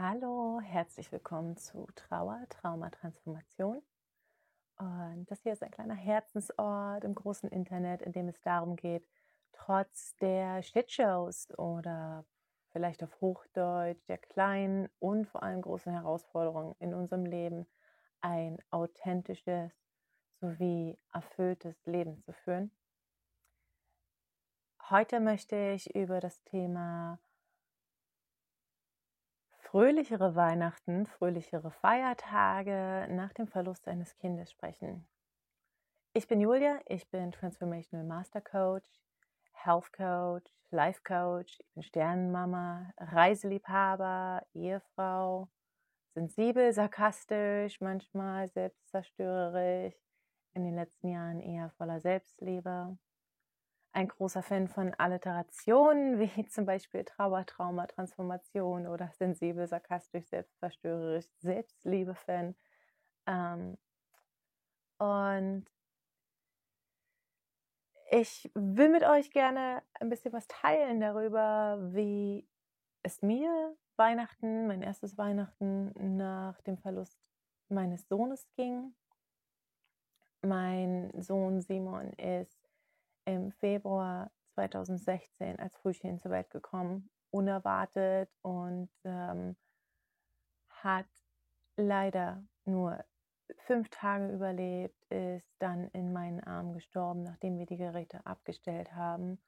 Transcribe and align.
Hallo, 0.00 0.60
herzlich 0.62 1.10
willkommen 1.10 1.56
zu 1.56 1.88
Trauer, 1.96 2.46
Trauma, 2.50 2.88
Transformation. 2.88 3.82
Und 4.76 5.26
das 5.28 5.42
hier 5.42 5.52
ist 5.52 5.64
ein 5.64 5.72
kleiner 5.72 5.96
Herzensort 5.96 7.02
im 7.02 7.16
großen 7.16 7.50
Internet, 7.50 8.02
in 8.02 8.12
dem 8.12 8.28
es 8.28 8.40
darum 8.42 8.76
geht, 8.76 9.04
trotz 9.50 10.14
der 10.18 10.62
Shitshows 10.62 11.48
oder 11.58 12.24
vielleicht 12.70 13.02
auf 13.02 13.20
Hochdeutsch 13.20 14.06
der 14.06 14.18
kleinen 14.18 14.88
und 15.00 15.26
vor 15.26 15.42
allem 15.42 15.62
großen 15.62 15.92
Herausforderungen 15.92 16.76
in 16.78 16.94
unserem 16.94 17.26
Leben 17.26 17.66
ein 18.20 18.58
authentisches 18.70 19.72
sowie 20.40 20.96
erfülltes 21.12 21.74
Leben 21.86 22.22
zu 22.22 22.32
führen. 22.32 22.70
Heute 24.90 25.18
möchte 25.18 25.56
ich 25.72 25.92
über 25.96 26.20
das 26.20 26.40
Thema 26.44 27.18
fröhlichere 29.70 30.34
Weihnachten, 30.34 31.04
fröhlichere 31.04 31.70
Feiertage 31.70 33.06
nach 33.10 33.34
dem 33.34 33.46
Verlust 33.46 33.86
eines 33.86 34.16
Kindes 34.16 34.50
sprechen. 34.50 35.06
Ich 36.14 36.26
bin 36.26 36.40
Julia, 36.40 36.80
ich 36.86 37.10
bin 37.10 37.32
Transformational 37.32 38.06
Master 38.06 38.40
Coach, 38.40 38.88
Health 39.52 39.92
Coach, 39.92 40.50
Life 40.70 41.02
Coach, 41.04 41.58
ich 41.60 41.74
bin 41.74 41.82
Sternenmama, 41.82 42.94
Reiseliebhaber, 42.96 44.42
Ehefrau, 44.54 45.50
sensibel, 46.14 46.72
sarkastisch, 46.72 47.78
manchmal 47.82 48.48
selbstzerstörerisch, 48.48 50.00
in 50.54 50.64
den 50.64 50.76
letzten 50.76 51.08
Jahren 51.08 51.40
eher 51.40 51.68
voller 51.76 52.00
Selbstliebe 52.00 52.96
ein 53.98 54.06
großer 54.06 54.44
Fan 54.44 54.68
von 54.68 54.94
Alliterationen, 54.94 56.18
wie 56.36 56.46
zum 56.46 56.64
Beispiel 56.66 57.04
Trauer, 57.04 57.44
Trauma, 57.46 57.86
Transformation 57.86 58.86
oder 58.86 59.10
sensibel, 59.18 59.66
sarkastisch, 59.66 60.26
selbstzerstörerisch, 60.28 61.26
Selbstliebe-Fan. 61.38 62.54
Ähm, 63.26 63.76
und 64.98 65.66
ich 68.10 68.50
will 68.54 68.88
mit 68.88 69.02
euch 69.02 69.32
gerne 69.32 69.82
ein 70.00 70.08
bisschen 70.08 70.32
was 70.32 70.46
teilen 70.46 71.00
darüber, 71.00 71.78
wie 71.92 72.48
es 73.02 73.20
mir 73.20 73.76
Weihnachten, 73.96 74.68
mein 74.68 74.82
erstes 74.82 75.18
Weihnachten 75.18 76.16
nach 76.16 76.60
dem 76.62 76.78
Verlust 76.78 77.18
meines 77.68 78.06
Sohnes 78.06 78.46
ging. 78.56 78.94
Mein 80.42 81.10
Sohn 81.20 81.60
Simon 81.60 82.12
ist 82.12 82.57
im 83.28 83.52
Februar 83.52 84.30
2016 84.54 85.58
als 85.58 85.76
Frühchen 85.76 86.18
zur 86.18 86.30
Welt 86.30 86.50
gekommen, 86.50 87.10
unerwartet 87.30 88.30
und 88.42 88.88
ähm, 89.04 89.54
hat 90.70 91.06
leider 91.76 92.42
nur 92.64 93.04
fünf 93.66 93.90
Tage 93.90 94.32
überlebt, 94.32 94.96
ist 95.10 95.46
dann 95.58 95.88
in 95.88 96.12
meinen 96.12 96.40
Armen 96.40 96.72
gestorben, 96.72 97.22
nachdem 97.22 97.58
wir 97.58 97.66
die 97.66 97.76
Geräte 97.76 98.24
abgestellt 98.24 98.94
haben. 98.94 99.38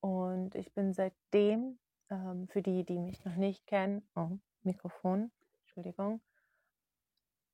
Und 0.00 0.56
ich 0.56 0.72
bin 0.74 0.92
seitdem, 0.92 1.78
ähm, 2.10 2.48
für 2.48 2.62
die, 2.62 2.84
die 2.84 2.98
mich 2.98 3.24
noch 3.24 3.36
nicht 3.36 3.66
kennen, 3.66 4.02
oh, 4.16 4.38
Mikrofon, 4.62 5.30
Entschuldigung, 5.60 6.20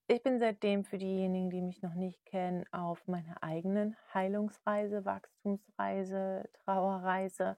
ich 0.09 0.23
bin 0.23 0.39
seitdem 0.39 0.85
für 0.85 0.99
diejenigen, 0.99 1.51
die 1.51 1.61
mich 1.61 1.83
noch 1.83 1.95
nicht 1.95 2.25
kennen, 2.27 2.65
auf 2.73 3.07
meiner 3.09 3.43
eigenen 3.43 3.97
Heilungsreise, 4.15 5.05
Wachstumsreise, 5.05 6.49
Trauerreise, 6.65 7.57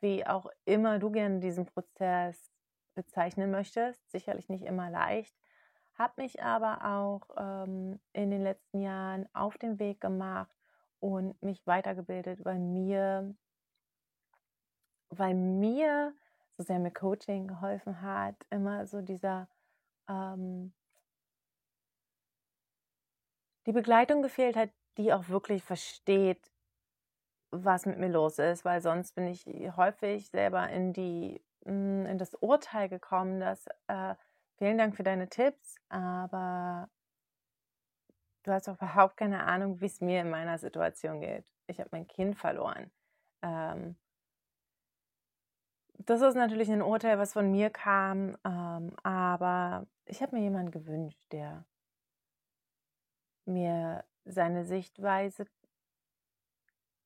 wie 0.00 0.26
auch 0.26 0.46
immer 0.64 0.98
du 0.98 1.10
gerne 1.10 1.40
diesen 1.40 1.64
Prozess 1.64 2.52
bezeichnen 2.94 3.50
möchtest. 3.50 4.10
Sicherlich 4.10 4.48
nicht 4.48 4.64
immer 4.64 4.90
leicht. 4.90 5.34
Habe 5.94 6.22
mich 6.22 6.42
aber 6.42 6.84
auch 6.84 7.22
ähm, 7.38 8.00
in 8.12 8.30
den 8.30 8.42
letzten 8.42 8.80
Jahren 8.80 9.28
auf 9.32 9.56
den 9.56 9.78
Weg 9.78 10.00
gemacht 10.00 10.54
und 11.00 11.40
mich 11.42 11.66
weitergebildet, 11.66 12.44
weil 12.44 12.58
mir, 12.58 13.34
weil 15.10 15.34
mir, 15.34 16.14
so 16.56 16.64
sehr 16.64 16.78
mir 16.78 16.90
Coaching 16.90 17.46
geholfen 17.46 18.02
hat, 18.02 18.36
immer 18.50 18.86
so 18.86 19.00
dieser 19.00 19.48
ähm, 20.08 20.72
die 23.66 23.72
Begleitung 23.72 24.22
gefehlt 24.22 24.56
hat, 24.56 24.70
die 24.96 25.12
auch 25.12 25.28
wirklich 25.28 25.62
versteht, 25.62 26.50
was 27.50 27.86
mit 27.86 27.98
mir 27.98 28.08
los 28.08 28.38
ist, 28.38 28.64
weil 28.64 28.80
sonst 28.80 29.14
bin 29.14 29.26
ich 29.26 29.46
häufig 29.76 30.28
selber 30.30 30.68
in 30.70 30.92
die 30.92 31.42
hm, 31.64 32.06
in 32.06 32.18
das 32.18 32.34
Urteil 32.34 32.88
gekommen, 32.88 33.40
dass 33.40 33.66
äh, 33.86 34.14
vielen 34.56 34.78
Dank 34.78 34.96
für 34.96 35.02
deine 35.02 35.28
Tipps, 35.28 35.76
aber 35.88 36.88
du 38.42 38.52
hast 38.52 38.68
auch 38.68 38.76
überhaupt 38.76 39.16
keine 39.16 39.44
Ahnung, 39.44 39.80
wie 39.80 39.86
es 39.86 40.00
mir 40.00 40.20
in 40.22 40.30
meiner 40.30 40.58
Situation 40.58 41.20
geht. 41.20 41.44
Ich 41.68 41.78
habe 41.78 41.90
mein 41.92 42.06
Kind 42.08 42.36
verloren. 42.36 42.90
Ähm, 43.42 43.96
das 45.98 46.20
ist 46.20 46.34
natürlich 46.34 46.70
ein 46.70 46.82
Urteil, 46.82 47.18
was 47.18 47.32
von 47.32 47.50
mir 47.50 47.70
kam, 47.70 48.36
ähm, 48.44 48.96
aber 49.04 49.86
ich 50.06 50.20
habe 50.22 50.36
mir 50.36 50.42
jemanden 50.42 50.72
gewünscht, 50.72 51.20
der 51.30 51.64
mir 53.44 54.04
seine 54.24 54.64
Sichtweise 54.64 55.46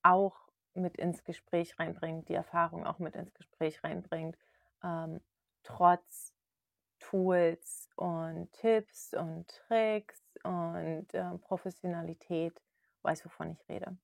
auch 0.03 0.47
mit 0.73 0.97
ins 0.97 1.23
Gespräch 1.23 1.77
reinbringt, 1.79 2.29
die 2.29 2.35
Erfahrung 2.35 2.85
auch 2.85 2.99
mit 2.99 3.15
ins 3.15 3.33
Gespräch 3.33 3.83
reinbringt, 3.83 4.37
ähm, 4.83 5.19
trotz 5.63 6.33
Tools 6.99 7.89
und 7.95 8.51
Tipps 8.53 9.13
und 9.13 9.47
Tricks 9.47 10.21
und 10.43 11.13
äh, 11.13 11.37
Professionalität, 11.39 12.61
weiß, 13.01 13.25
wovon 13.25 13.51
ich 13.51 13.69
rede. 13.69 13.97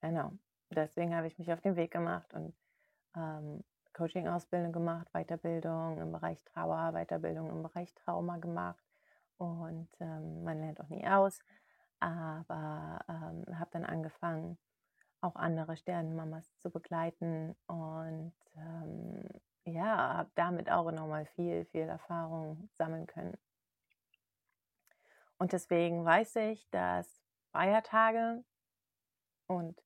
Genau, 0.00 0.32
deswegen 0.70 1.14
habe 1.14 1.26
ich 1.26 1.38
mich 1.38 1.52
auf 1.52 1.60
den 1.60 1.76
Weg 1.76 1.90
gemacht 1.90 2.32
und 2.32 2.54
ähm, 3.16 3.64
Coaching-Ausbildung 3.92 4.72
gemacht, 4.72 5.08
Weiterbildung 5.12 5.98
im 5.98 6.12
Bereich 6.12 6.44
Trauer, 6.44 6.92
Weiterbildung 6.92 7.50
im 7.50 7.62
Bereich 7.62 7.94
Trauma 7.94 8.36
gemacht 8.36 8.85
und 9.38 9.88
ähm, 10.00 10.44
man 10.44 10.58
lernt 10.58 10.80
auch 10.80 10.88
nie 10.88 11.06
aus. 11.06 11.40
Aber 12.00 13.00
ähm, 13.08 13.58
habe 13.58 13.70
dann 13.72 13.84
angefangen, 13.84 14.58
auch 15.20 15.36
andere 15.36 15.76
Sternenmamas 15.76 16.56
zu 16.58 16.70
begleiten 16.70 17.56
und 17.66 18.34
ähm, 18.56 19.24
ja, 19.64 20.14
habe 20.14 20.30
damit 20.34 20.70
auch 20.70 20.90
nochmal 20.92 21.26
viel, 21.26 21.64
viel 21.66 21.88
Erfahrung 21.88 22.68
sammeln 22.74 23.06
können. 23.06 23.36
Und 25.38 25.52
deswegen 25.52 26.04
weiß 26.04 26.36
ich, 26.36 26.68
dass 26.70 27.22
Feiertage 27.50 28.44
und 29.46 29.82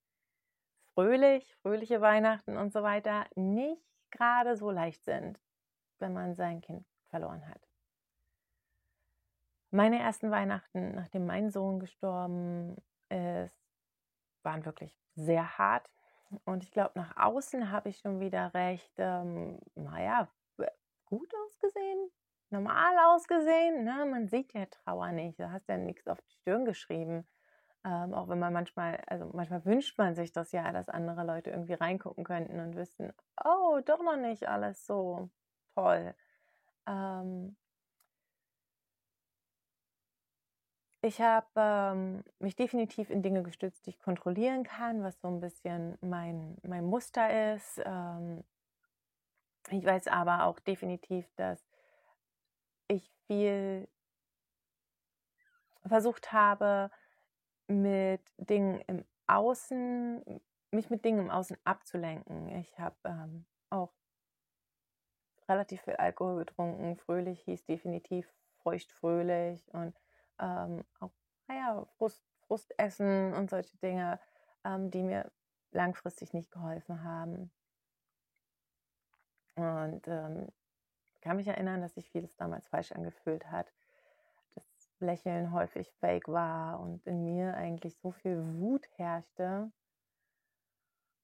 fröhlich, 0.95 1.55
fröhliche 1.63 2.01
Weihnachten 2.01 2.57
und 2.57 2.73
so 2.73 2.83
weiter 2.83 3.27
nicht 3.35 3.83
gerade 4.11 4.57
so 4.57 4.71
leicht 4.71 5.05
sind, 5.05 5.41
wenn 5.99 6.13
man 6.13 6.35
sein 6.35 6.61
Kind 6.61 6.87
verloren 7.09 7.47
hat. 7.49 7.70
Meine 9.71 10.01
ersten 10.01 10.31
Weihnachten, 10.31 10.95
nachdem 10.95 11.27
mein 11.27 11.51
Sohn 11.51 11.79
gestorben 11.79 12.77
ist, 13.09 13.55
waren 14.43 14.65
wirklich 14.65 14.99
sehr 15.15 15.59
hart. 15.59 15.89
Und 16.45 16.63
ich 16.65 16.71
glaube, 16.71 16.93
nach 16.95 17.17
außen 17.17 17.71
habe 17.71 17.89
ich 17.89 17.99
schon 17.99 18.21
wieder 18.21 18.55
recht, 18.55 18.93
ähm, 18.99 19.59
naja, 19.75 20.29
gut 21.07 21.33
ausgesehen, 21.47 22.11
normal 22.51 22.97
ausgesehen. 23.07 23.85
Ne? 23.85 24.07
Man 24.07 24.29
sieht 24.29 24.53
ja 24.55 24.67
Trauer 24.67 25.13
nicht, 25.13 25.39
du 25.39 25.51
hast 25.51 25.69
ja 25.69 25.77
nichts 25.77 26.07
auf 26.07 26.21
die 26.23 26.33
Stirn 26.33 26.65
geschrieben. 26.65 27.27
Ähm, 27.85 28.13
auch 28.13 28.29
wenn 28.29 28.39
man 28.39 28.53
manchmal, 28.53 29.03
also 29.07 29.31
manchmal 29.33 29.65
wünscht 29.65 29.97
man 29.99 30.15
sich 30.15 30.33
das 30.33 30.53
ja, 30.53 30.71
dass 30.71 30.89
andere 30.89 31.25
Leute 31.25 31.51
irgendwie 31.51 31.73
reingucken 31.75 32.25
könnten 32.25 32.61
und 32.61 32.77
wissen, 32.77 33.13
oh, 33.43 33.81
doch 33.85 34.03
noch 34.03 34.17
nicht 34.17 34.49
alles 34.49 34.87
so 34.87 35.31
toll. 35.75 36.15
Ähm, 36.87 37.57
Ich 41.03 41.21
habe 41.21 41.47
ähm, 41.57 42.25
mich 42.41 42.57
definitiv 42.57 43.09
in 43.09 43.23
Dinge 43.23 43.43
gestützt, 43.43 43.87
die 43.87 43.91
ich 43.91 43.99
kontrollieren 43.99 44.65
kann, 44.65 45.03
was 45.03 45.19
so 45.21 45.29
ein 45.29 45.41
bisschen 45.41 45.97
mein, 46.03 46.59
mein 46.63 46.85
Muster 46.85 47.55
ist. 47.55 47.81
Ähm, 47.85 48.45
ich 49.71 49.85
weiß 49.85 50.09
aber 50.09 50.45
auch 50.45 50.59
definitiv, 50.61 51.27
dass 51.37 51.67
ich 52.89 53.11
viel 53.27 53.89
versucht 55.87 56.33
habe, 56.33 56.91
mit 57.67 58.21
Dingen 58.37 58.81
im 58.87 59.05
Außen, 59.27 60.41
mich 60.73 60.91
mit 60.91 61.05
Dingen 61.05 61.21
im 61.21 61.31
Außen 61.31 61.57
abzulenken. 61.65 62.49
Ich 62.57 62.79
habe 62.79 62.97
ähm, 63.05 63.47
auch 63.71 63.93
relativ 65.49 65.81
viel 65.83 65.97
Alkohol 65.97 66.45
getrunken. 66.45 66.97
Fröhlich 66.97 67.41
hieß 67.43 67.65
definitiv 67.65 68.29
feuchtfröhlich 68.63 69.73
und 69.73 69.97
ähm, 70.41 70.85
auch 70.99 71.11
naja, 71.51 71.85
Frust, 71.97 72.23
Frustessen 72.47 73.35
und 73.35 73.51
solche 73.51 73.77
Dinge, 73.79 74.21
ähm, 74.65 74.91
die 74.91 75.03
mir 75.03 75.31
langfristig 75.73 76.33
nicht 76.33 76.51
geholfen 76.51 77.03
haben. 77.05 77.51
Und 79.57 80.07
ähm, 80.07 80.49
kann 81.21 81.37
mich 81.37 81.49
erinnern, 81.49 81.81
dass 81.81 81.95
sich 81.95 82.11
vieles 82.11 82.37
damals 82.37 82.69
falsch 82.69 82.93
angefühlt 82.93 83.51
hat. 83.51 83.73
Das 84.55 84.65
Lächeln 85.01 85.53
häufig 85.53 85.93
fake 86.01 86.29
war 86.29 86.81
und 86.81 87.07
in 87.07 87.25
mir 87.25 87.55
eigentlich 87.55 87.97
so 87.99 88.11
viel 88.11 88.43
Wut 88.59 88.87
herrschte. 88.97 89.71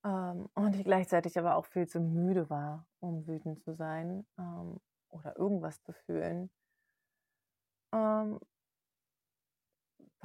Ähm, 0.05 0.49
und 0.55 0.75
ich 0.75 0.85
gleichzeitig 0.85 1.39
aber 1.39 1.57
auch 1.57 1.67
viel 1.67 1.87
zu 1.87 2.01
müde 2.01 2.51
war, 2.51 2.87
um 3.01 3.27
wütend 3.27 3.63
zu 3.63 3.75
sein 3.75 4.27
ähm, 4.39 4.81
oder 5.09 5.37
irgendwas 5.37 5.83
zu 5.83 5.93
fühlen. 5.93 6.51
Ähm, 7.93 8.39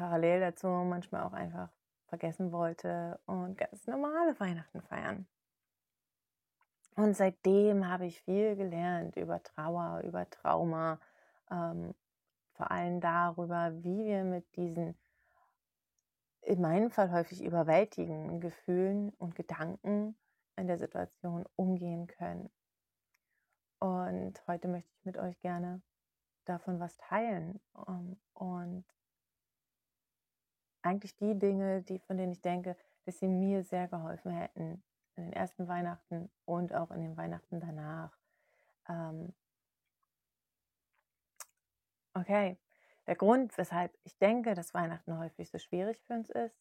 parallel 0.02 0.40
dazu 0.40 0.68
manchmal 0.68 1.22
auch 1.22 1.34
einfach 1.34 1.70
vergessen 2.08 2.52
wollte 2.52 3.20
und 3.28 3.56
ganz 3.56 3.86
normale 3.86 4.38
Weihnachten 4.40 4.82
feiern. 4.82 5.28
Und 6.96 7.16
seitdem 7.16 7.88
habe 7.88 8.08
ich 8.08 8.20
viel 8.22 8.56
gelernt 8.56 9.16
über 9.16 9.44
Trauer, 9.44 10.02
über 10.04 10.28
Trauma, 10.30 11.00
ähm, 11.52 11.94
vor 12.54 12.72
allem 12.72 13.00
darüber, 13.00 13.72
wie 13.84 14.06
wir 14.06 14.24
mit 14.24 14.56
diesen 14.56 14.98
in 16.42 16.60
meinem 16.60 16.90
Fall 16.90 17.12
häufig 17.12 17.44
überwältigenden 17.44 18.42
Gefühlen 18.42 19.12
und 19.20 19.36
Gedanken 19.36 20.18
in 20.56 20.66
der 20.66 20.80
Situation 20.80 21.46
umgehen 21.56 22.08
können. 22.08 22.50
Und 23.78 24.42
heute 24.48 24.68
möchte 24.68 24.92
ich 24.96 25.06
mit 25.06 25.18
euch 25.18 25.40
gerne 25.42 25.84
davon 26.46 26.80
was 26.80 26.98
teilen 26.98 27.62
ähm, 27.88 28.20
und 28.34 28.86
eigentlich 30.84 31.16
die 31.16 31.38
Dinge, 31.38 31.82
die 31.82 32.00
von 32.00 32.18
denen 32.18 32.32
ich 32.32 32.42
denke, 32.42 32.76
dass 33.06 33.20
sie 33.20 33.28
mir 33.28 33.64
sehr 33.64 33.88
geholfen 33.88 34.32
hätten 34.32 34.84
in 35.16 35.26
den 35.26 35.34
ersten 35.34 35.68
Weihnachten 35.68 36.30
und 36.46 36.74
auch 36.74 36.92
in 36.92 37.02
den 37.02 37.18
Weihnachten 37.18 37.60
danach. 37.60 38.18
Ähm 38.88 39.34
okay, 42.14 42.58
der 43.08 43.16
Grund, 43.16 43.58
weshalb 43.58 43.98
ich 44.04 44.18
denke, 44.18 44.54
dass 44.54 44.74
Weihnachten 44.74 45.18
häufig 45.18 45.50
so 45.50 45.58
schwierig 45.58 46.02
für 46.02 46.14
uns 46.14 46.30
ist, 46.30 46.56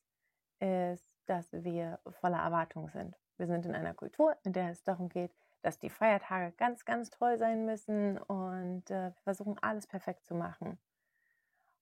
ist, 0.61 1.07
dass 1.27 1.53
wir 1.53 2.01
voller 2.21 2.39
Erwartung 2.39 2.89
sind. 2.89 3.17
Wir 3.37 3.47
sind 3.47 3.65
in 3.65 3.75
einer 3.75 3.95
Kultur, 3.95 4.37
in 4.45 4.53
der 4.53 4.71
es 4.71 4.83
darum 4.83 5.09
geht, 5.09 5.33
dass 5.63 5.79
die 5.79 5.91
Feiertage 5.91 6.53
ganz, 6.53 6.85
ganz 6.85 7.11
toll 7.11 7.39
sein 7.39 7.65
müssen 7.65 8.19
und 8.19 8.91
äh, 8.91 9.13
wir 9.13 9.23
versuchen 9.23 9.59
alles 9.61 9.87
perfekt 9.87 10.27
zu 10.27 10.35
machen. 10.35 10.79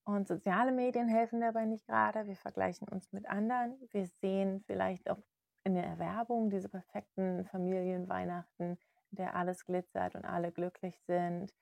Und 0.08 0.26
soziale 0.26 0.72
Medien 0.72 1.06
helfen 1.06 1.42
dabei 1.42 1.66
nicht 1.66 1.86
gerade. 1.86 2.26
Wir 2.26 2.36
vergleichen 2.36 2.88
uns 2.88 3.12
mit 3.12 3.28
anderen. 3.28 3.76
Wir 3.90 4.06
sehen 4.22 4.62
vielleicht 4.64 5.10
auch 5.10 5.18
in 5.64 5.74
der 5.74 5.84
Erwerbung 5.84 6.48
diese 6.48 6.70
perfekten 6.70 7.44
Familienweihnachten, 7.44 8.78
in 9.10 9.16
der 9.16 9.36
alles 9.36 9.66
glitzert 9.66 10.14
und 10.14 10.24
alle 10.24 10.50
glücklich 10.50 10.98
sind. 11.02 11.52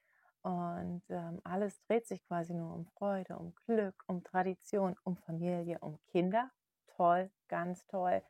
Und 0.43 1.02
ähm, 1.08 1.40
alles 1.43 1.82
dreht 1.88 2.06
sich 2.06 2.22
quasi 2.22 2.54
nur 2.54 2.72
um 2.72 2.87
Freude, 2.87 3.37
um 3.37 3.52
Glück, 3.66 4.00
um 4.06 4.22
Tradition, 4.22 4.94
um 5.02 5.16
Familie, 5.16 5.81
um 5.81 5.98
Kinder. 6.12 6.48
Toll, 6.94 7.32
ganz 7.48 7.84
toll. 7.88 8.22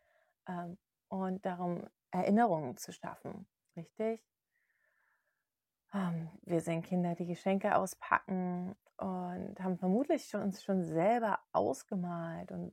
Ähm, 0.48 0.78
und 1.08 1.44
darum, 1.44 1.90
Erinnerungen 2.10 2.78
zu 2.78 2.90
schaffen. 2.90 3.46
Richtig? 3.76 4.24
Ähm, 5.92 6.30
wir 6.40 6.62
sehen 6.62 6.80
Kinder, 6.80 7.14
die 7.14 7.26
Geschenke 7.26 7.76
auspacken 7.76 8.74
und 8.98 9.56
haben 9.60 9.78
vermutlich 9.78 10.24
schon, 10.24 10.42
uns 10.42 10.62
schon 10.62 10.82
selber 10.82 11.38
ausgemalt 11.52 12.50
und 12.52 12.72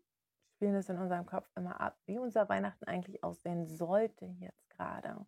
spielen 0.55 0.75
es 0.75 0.89
in 0.89 0.97
unserem 0.97 1.25
Kopf 1.25 1.49
immer 1.55 1.81
ab, 1.81 1.99
wie 2.05 2.17
unser 2.17 2.47
Weihnachten 2.47 2.85
eigentlich 2.85 3.23
aussehen 3.23 3.65
sollte 3.65 4.25
jetzt 4.39 4.69
gerade. 4.69 5.25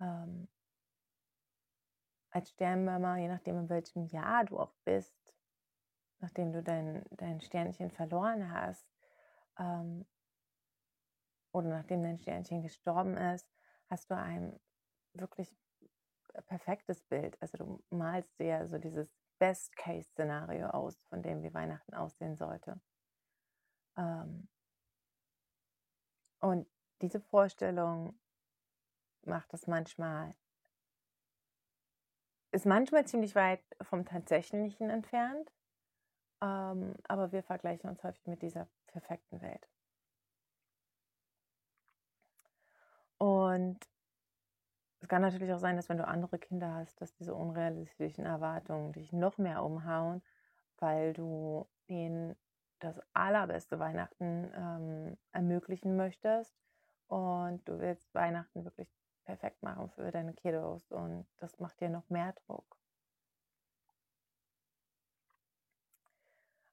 Ähm, 0.00 0.48
als 2.30 2.50
Sternmama, 2.50 3.18
je 3.18 3.28
nachdem 3.28 3.58
in 3.58 3.68
welchem 3.68 4.04
Jahr 4.06 4.44
du 4.44 4.58
auch 4.58 4.74
bist, 4.84 5.14
nachdem 6.20 6.52
du 6.52 6.62
dein, 6.62 7.04
dein 7.10 7.40
Sternchen 7.40 7.90
verloren 7.90 8.52
hast 8.52 8.86
ähm, 9.58 10.04
oder 11.52 11.68
nachdem 11.68 12.02
dein 12.02 12.18
Sternchen 12.18 12.62
gestorben 12.62 13.16
ist, 13.16 13.48
hast 13.88 14.10
du 14.10 14.16
ein 14.16 14.58
wirklich 15.14 15.56
perfektes 16.46 17.02
Bild. 17.02 17.40
Also 17.40 17.58
du 17.58 17.84
malst 17.90 18.38
dir 18.38 18.66
so 18.66 18.78
dieses 18.78 19.16
Best-Case-Szenario 19.38 20.68
aus, 20.68 20.98
von 21.08 21.22
dem 21.22 21.42
wie 21.42 21.54
Weihnachten 21.54 21.94
aussehen 21.94 22.36
sollte. 22.36 22.80
Ähm, 23.96 24.48
und 26.40 26.68
diese 27.02 27.20
Vorstellung 27.20 28.18
macht 29.22 29.52
das 29.52 29.66
manchmal, 29.66 30.34
ist 32.52 32.66
manchmal 32.66 33.06
ziemlich 33.06 33.34
weit 33.34 33.62
vom 33.82 34.04
Tatsächlichen 34.04 34.90
entfernt, 34.90 35.52
ähm, 36.40 36.94
aber 37.04 37.32
wir 37.32 37.42
vergleichen 37.42 37.90
uns 37.90 38.02
häufig 38.02 38.26
mit 38.26 38.42
dieser 38.42 38.68
perfekten 38.86 39.40
Welt. 39.40 39.68
Und 43.18 43.78
es 45.00 45.08
kann 45.08 45.22
natürlich 45.22 45.52
auch 45.52 45.58
sein, 45.58 45.76
dass 45.76 45.88
wenn 45.88 45.98
du 45.98 46.06
andere 46.06 46.38
Kinder 46.38 46.74
hast, 46.74 47.00
dass 47.00 47.14
diese 47.14 47.34
unrealistischen 47.34 48.26
Erwartungen 48.26 48.92
dich 48.92 49.12
noch 49.12 49.38
mehr 49.38 49.62
umhauen, 49.62 50.22
weil 50.78 51.12
du 51.12 51.68
ihnen 51.86 52.36
das 52.80 53.00
allerbeste 53.12 53.78
Weihnachten 53.78 54.50
ähm, 54.54 55.16
ermöglichen 55.32 55.96
möchtest 55.96 56.54
und 57.08 57.66
du 57.68 57.80
willst 57.80 58.12
Weihnachten 58.14 58.64
wirklich 58.64 58.88
perfekt 59.24 59.62
machen 59.62 59.90
für 59.90 60.10
deine 60.10 60.34
Kiddos 60.34 60.90
und 60.90 61.26
das 61.36 61.58
macht 61.58 61.80
dir 61.80 61.90
noch 61.90 62.08
mehr 62.08 62.34
Druck. 62.46 62.78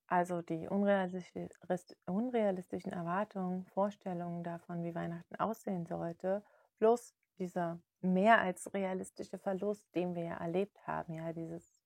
Also 0.07 0.43
die 0.43 0.67
unrealistischen 0.67 2.91
Erwartungen, 2.91 3.65
Vorstellungen 3.65 4.43
davon, 4.43 4.83
wie 4.83 4.93
Weihnachten 4.93 5.35
aussehen 5.35 5.87
sollte, 5.87 6.43
plus 6.77 7.15
dieser 7.39 7.79
mehr 8.01 8.39
als 8.39 8.73
realistische 8.73 9.37
Verlust, 9.37 9.93
den 9.95 10.15
wir 10.15 10.23
ja 10.23 10.37
erlebt 10.37 10.85
haben, 10.87 11.13
ja, 11.13 11.33
dieses 11.33 11.81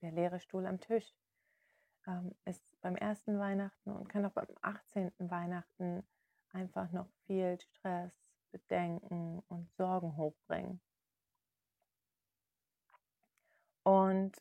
der 0.00 0.12
leere 0.12 0.40
Stuhl 0.40 0.66
am 0.66 0.80
Tisch, 0.80 1.14
ähm, 2.06 2.34
ist 2.44 2.64
beim 2.80 2.96
ersten 2.96 3.38
Weihnachten 3.38 3.92
und 3.92 4.08
kann 4.08 4.26
auch 4.26 4.32
beim 4.32 4.48
18. 4.60 5.12
Weihnachten 5.18 6.04
einfach 6.50 6.90
noch 6.90 7.08
viel 7.26 7.58
Stress, 7.60 8.12
Bedenken 8.50 9.42
und 9.48 9.72
Sorgen 9.76 10.16
hochbringen. 10.16 10.80
Und 13.84 14.36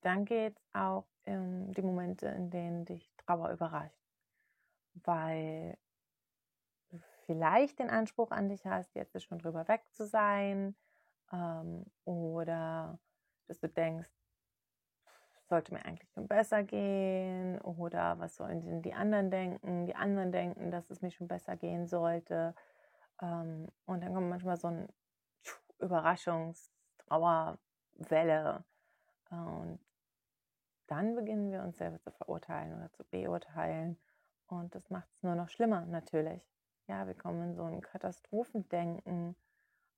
dann 0.00 0.24
geht 0.24 0.56
es 0.56 0.74
auch 0.74 1.06
um 1.26 1.72
die 1.72 1.82
Momente, 1.82 2.26
in 2.26 2.50
denen 2.50 2.84
dich 2.84 3.12
Trauer 3.18 3.50
überrascht, 3.50 4.00
weil 4.94 5.76
vielleicht 7.30 7.78
den 7.78 7.90
Anspruch 7.90 8.32
an 8.32 8.48
dich 8.48 8.66
hast, 8.66 8.96
jetzt 8.96 9.22
schon 9.22 9.38
drüber 9.38 9.68
weg 9.68 9.84
zu 9.92 10.04
sein 10.04 10.74
ähm, 11.32 11.86
oder 12.04 12.98
dass 13.46 13.60
du 13.60 13.68
denkst, 13.68 14.10
sollte 15.48 15.72
mir 15.72 15.84
eigentlich 15.84 16.10
schon 16.10 16.26
besser 16.26 16.64
gehen 16.64 17.60
oder 17.60 18.18
was 18.18 18.34
sollen 18.34 18.62
denn 18.62 18.82
die 18.82 18.94
anderen 18.94 19.30
denken? 19.30 19.86
Die 19.86 19.94
anderen 19.94 20.32
denken, 20.32 20.72
dass 20.72 20.90
es 20.90 21.02
mir 21.02 21.12
schon 21.12 21.28
besser 21.28 21.56
gehen 21.56 21.86
sollte. 21.86 22.52
Ähm, 23.22 23.68
und 23.86 24.02
dann 24.02 24.12
kommt 24.12 24.28
manchmal 24.28 24.56
so 24.56 24.66
ein 24.66 24.88
Überraschungstrauerwelle 25.78 28.64
und 29.30 29.78
dann 30.88 31.14
beginnen 31.14 31.52
wir 31.52 31.62
uns 31.62 31.78
selber 31.78 32.00
zu 32.00 32.10
verurteilen 32.10 32.74
oder 32.74 32.92
zu 32.92 33.04
beurteilen 33.04 34.00
und 34.48 34.74
das 34.74 34.90
macht 34.90 35.08
es 35.12 35.22
nur 35.22 35.36
noch 35.36 35.48
schlimmer 35.48 35.86
natürlich 35.86 36.42
ja, 36.90 37.06
wir 37.06 37.14
kommen 37.14 37.50
in 37.50 37.54
so 37.54 37.62
ein 37.62 37.82
Katastrophendenken 37.82 39.36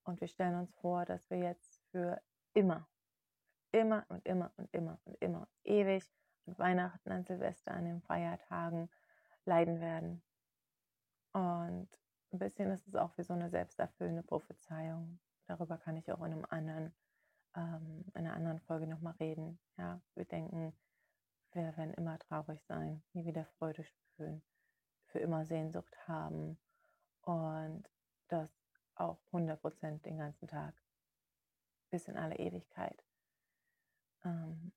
und 0.04 0.20
wir 0.20 0.28
stellen 0.28 0.56
uns 0.56 0.75
vor, 0.75 1.06
dass 1.06 1.30
wir 1.30 1.38
jetzt 1.38 1.80
für 1.90 2.20
immer, 2.52 2.87
immer 3.70 4.04
und 4.11 4.26
immer 4.26 4.52
und 4.58 4.68
immer 4.75 5.00
und 5.04 5.16
immer 5.22 5.49
ewig 5.64 6.04
an 6.46 6.58
Weihnachten, 6.58 7.11
an 7.11 7.25
Silvester, 7.25 7.72
an 7.72 7.87
den 7.87 8.02
Feiertagen 8.02 8.90
leiden 9.46 9.80
werden. 9.80 10.22
Und 11.32 11.88
ein 12.30 12.38
bisschen 12.38 12.70
ist 12.70 12.87
es 12.87 12.94
auch 12.94 13.16
wie 13.16 13.22
so 13.22 13.32
eine 13.32 13.49
selbsterfüllende 13.49 14.22
Prophezeiung. 14.22 15.18
Darüber 15.46 15.78
kann 15.78 15.96
ich 15.96 16.12
auch 16.12 16.22
in 16.22 16.34
einem 16.34 16.46
anderen, 16.50 16.94
ähm, 17.56 18.04
in 18.08 18.26
einer 18.26 18.34
anderen 18.34 18.61
Folge 18.61 18.87
nochmal 18.87 19.14
reden. 19.18 19.58
Ja, 19.78 19.99
wir 20.14 20.26
denken, 20.26 20.76
wir 21.52 21.75
werden 21.78 21.94
immer 21.94 22.18
traurig 22.18 22.61
sein, 22.64 23.02
nie 23.14 23.25
wieder 23.25 23.46
Freude 23.46 23.82
spüren, 23.82 24.42
für 25.06 25.20
immer 25.20 25.46
Sehnsucht 25.46 25.96
haben 26.06 26.58
und 27.23 27.85
das 28.29 28.50
auch 28.95 29.19
100% 29.33 30.02
den 30.02 30.19
ganzen 30.19 30.49
Tag, 30.49 30.75
bis 31.91 32.09
in 32.09 32.17
alle 32.17 32.37
Ewigkeit. 32.37 33.02
Ähm 34.25 34.73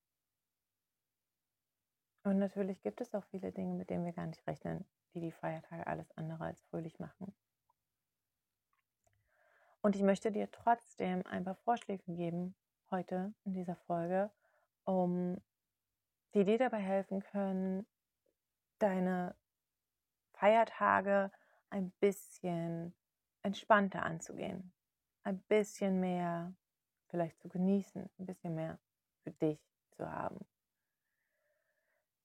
und 2.24 2.40
natürlich 2.40 2.82
gibt 2.82 3.02
es 3.02 3.14
auch 3.14 3.24
viele 3.25 3.52
Dinge, 3.52 3.75
mit 3.75 3.90
denen 3.90 4.06
wir 4.06 4.14
gar 4.14 4.25
nicht 4.25 4.46
rechnen, 4.48 4.86
die 5.14 5.20
die 5.20 5.32
Feiertage 5.32 5.86
alles 5.86 6.12
andere 6.18 6.46
als 6.46 6.62
fröhlich 6.64 7.00
machen. 7.00 7.34
Und 9.82 9.96
ich 9.96 10.02
möchte 10.02 10.32
dir 10.32 10.50
trotzdem 10.52 11.24
ein 11.28 11.44
paar 11.44 11.56
Vorschläge 11.56 12.04
geben 12.08 12.56
heute 12.90 13.34
in 13.44 13.54
dieser 13.54 13.75
Folge, 13.75 14.32
um 14.84 15.40
die 16.34 16.44
dir 16.44 16.58
dabei 16.58 16.80
helfen 16.80 17.22
können, 17.22 17.86
deine 18.80 19.36
Feiertage 20.34 21.32
ein 21.69 21.91
bisschen 22.00 22.93
entspannter 23.41 24.03
anzugehen, 24.03 24.74
ein 25.24 25.39
bisschen 25.43 26.00
mehr 26.00 26.53
vielleicht 27.07 27.39
zu 27.39 27.50
genießen, 27.50 28.10
ein 28.19 28.25
bisschen 28.25 28.55
mehr 28.55 28.79
für 29.24 29.31
dich 29.31 29.60
zu 29.91 30.10
haben. 30.12 30.45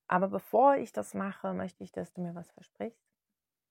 Aber 0.09 0.29
bevor 0.29 0.77
ich 0.77 0.93
das 0.93 1.15
mache, 1.15 1.53
möchte 1.53 1.85
ich, 1.85 1.93
dass 1.93 2.13
du 2.13 2.21
mir 2.21 2.35
was 2.35 2.51
versprichst. 2.51 3.09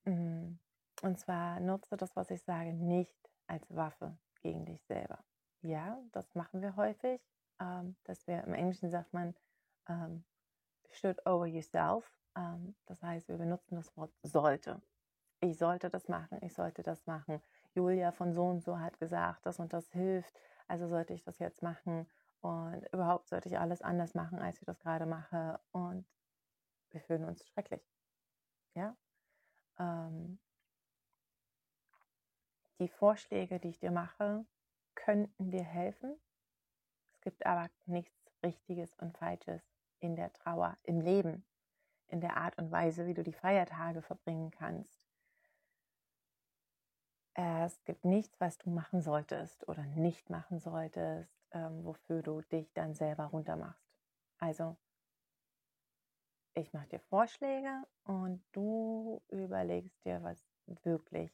Mm, 0.05 0.53
und 1.01 1.19
zwar 1.19 1.59
nutze 1.59 1.97
das, 1.97 2.15
was 2.15 2.31
ich 2.31 2.41
sage, 2.43 2.73
nicht 2.73 3.29
als 3.47 3.75
Waffe 3.75 4.17
gegen 4.41 4.65
dich 4.65 4.81
selber. 4.85 5.23
Ja, 5.61 6.01
das 6.13 6.33
machen 6.35 6.61
wir 6.61 6.77
häufig, 6.77 7.21
ähm, 7.59 7.97
dass 8.05 8.25
wir 8.27 8.43
im 8.45 8.53
Englischen 8.53 8.89
sagt 8.89 9.13
man 9.13 9.35
ähm, 9.89 10.23
should 10.91 11.25
over 11.25 11.45
yourself. 11.45 12.09
Ähm, 12.37 12.75
das 12.85 13.01
heißt, 13.03 13.27
wir 13.27 13.37
benutzen 13.37 13.75
das 13.75 13.95
Wort 13.97 14.13
sollte. 14.23 14.81
Ich 15.41 15.57
sollte 15.57 15.89
das 15.89 16.09
machen, 16.09 16.39
ich 16.41 16.53
sollte 16.53 16.83
das 16.83 17.05
machen. 17.05 17.41
Julia 17.73 18.11
von 18.11 18.33
so 18.33 18.45
und 18.45 18.61
so 18.61 18.79
hat 18.79 18.99
gesagt, 18.99 19.45
das 19.45 19.59
und 19.59 19.71
das 19.71 19.89
hilft, 19.91 20.33
also 20.67 20.87
sollte 20.87 21.13
ich 21.13 21.23
das 21.23 21.39
jetzt 21.39 21.61
machen 21.61 22.09
und 22.41 22.85
überhaupt 22.91 23.27
sollte 23.27 23.47
ich 23.47 23.57
alles 23.57 23.81
anders 23.81 24.13
machen, 24.13 24.39
als 24.39 24.59
ich 24.59 24.65
das 24.65 24.79
gerade 24.79 25.05
mache 25.05 25.59
und 25.71 26.05
wir 26.91 27.01
fühlen 27.01 27.25
uns 27.25 27.47
schrecklich. 27.47 27.81
Ja? 28.75 28.97
Ähm, 29.77 30.39
die 32.79 32.89
Vorschläge, 32.89 33.59
die 33.59 33.69
ich 33.69 33.79
dir 33.79 33.91
mache, 33.91 34.45
könnten 34.95 35.51
dir 35.51 35.63
helfen. 35.63 36.19
Es 37.13 37.21
gibt 37.21 37.45
aber 37.45 37.69
nichts 37.85 38.31
Richtiges 38.43 38.93
und 38.95 39.17
Falsches 39.17 39.61
in 39.99 40.15
der 40.15 40.31
Trauer, 40.33 40.77
im 40.83 41.01
Leben, 41.01 41.45
in 42.07 42.21
der 42.21 42.37
Art 42.37 42.57
und 42.57 42.71
Weise, 42.71 43.05
wie 43.05 43.13
du 43.13 43.23
die 43.23 43.33
Feiertage 43.33 44.01
verbringen 44.01 44.51
kannst. 44.51 44.98
Es 47.33 47.83
gibt 47.85 48.05
nichts, 48.05 48.39
was 48.39 48.57
du 48.57 48.69
machen 48.69 49.01
solltest 49.01 49.67
oder 49.67 49.83
nicht 49.83 50.29
machen 50.29 50.59
solltest, 50.59 51.33
ähm, 51.51 51.83
wofür 51.85 52.21
du 52.21 52.41
dich 52.41 52.71
dann 52.73 52.93
selber 52.93 53.25
runtermachst. 53.25 53.87
Also 54.39 54.77
ich 56.53 56.73
mache 56.73 56.87
dir 56.87 56.99
Vorschläge 56.99 57.83
und 58.03 58.43
du 58.51 59.21
überlegst 59.29 60.03
dir, 60.05 60.21
was 60.23 60.43
wirklich 60.83 61.31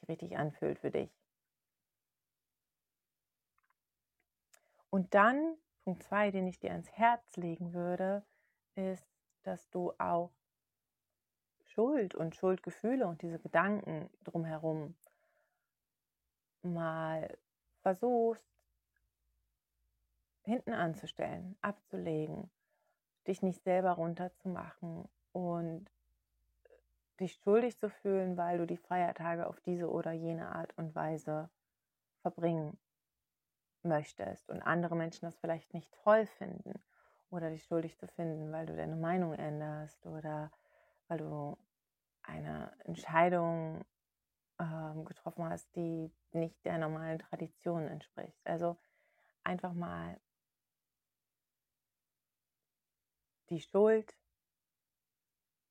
sich 0.00 0.08
richtig 0.08 0.36
anfühlt 0.36 0.78
für 0.78 0.90
dich. 0.90 1.10
Und 4.90 5.14
dann, 5.14 5.56
Punkt 5.84 6.02
2, 6.02 6.30
den 6.30 6.46
ich 6.48 6.58
dir 6.58 6.72
ans 6.72 6.90
Herz 6.90 7.36
legen 7.36 7.72
würde, 7.72 8.24
ist, 8.74 9.06
dass 9.44 9.70
du 9.70 9.92
auch 9.98 10.32
Schuld 11.72 12.14
und 12.14 12.36
Schuldgefühle 12.36 13.06
und 13.06 13.22
diese 13.22 13.38
Gedanken 13.38 14.10
drumherum 14.24 14.94
mal 16.62 17.36
versuchst 17.82 18.44
hinten 20.44 20.72
anzustellen, 20.72 21.56
abzulegen 21.62 22.50
dich 23.26 23.42
nicht 23.42 23.62
selber 23.62 23.92
runterzumachen 23.92 25.08
und 25.32 25.86
dich 27.20 27.34
schuldig 27.44 27.78
zu 27.78 27.90
fühlen, 27.90 28.36
weil 28.36 28.58
du 28.58 28.66
die 28.66 28.78
Feiertage 28.78 29.46
auf 29.46 29.60
diese 29.60 29.90
oder 29.90 30.12
jene 30.12 30.48
Art 30.54 30.76
und 30.76 30.94
Weise 30.94 31.50
verbringen 32.22 32.78
möchtest 33.82 34.50
und 34.50 34.62
andere 34.62 34.96
Menschen 34.96 35.26
das 35.26 35.36
vielleicht 35.36 35.72
nicht 35.74 35.90
toll 36.02 36.26
finden 36.26 36.74
oder 37.30 37.50
dich 37.50 37.64
schuldig 37.64 37.96
zu 37.98 38.06
finden, 38.08 38.52
weil 38.52 38.66
du 38.66 38.74
deine 38.74 38.96
Meinung 38.96 39.34
änderst 39.34 40.04
oder 40.06 40.50
weil 41.10 41.18
du 41.18 41.58
eine 42.22 42.72
Entscheidung 42.84 43.84
ähm, 44.60 45.04
getroffen 45.04 45.44
hast, 45.44 45.74
die 45.74 46.12
nicht 46.30 46.64
der 46.64 46.78
normalen 46.78 47.18
Tradition 47.18 47.88
entspricht. 47.88 48.38
Also 48.44 48.78
einfach 49.42 49.72
mal 49.72 50.20
die 53.48 53.60
Schuld, 53.60 54.16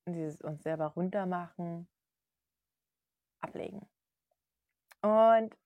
dieses 0.06 0.42
uns 0.42 0.62
selber 0.62 0.88
runtermachen, 0.88 1.88
ablegen. 3.40 3.88
Und 5.00 5.56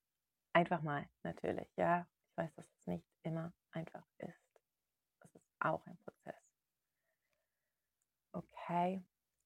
einfach 0.52 0.82
mal, 0.82 1.08
natürlich, 1.24 1.68
ja. 1.76 2.06
Ich 2.30 2.36
weiß, 2.36 2.54
dass 2.54 2.66
es 2.78 2.86
nicht 2.86 3.08
immer 3.24 3.52
einfach 3.72 4.06
ist. 4.18 4.60
Es 5.20 5.34
ist 5.34 5.48
auch 5.58 5.84
ein 5.86 5.96
Prozess. 5.98 6.42
Okay, 8.32 9.04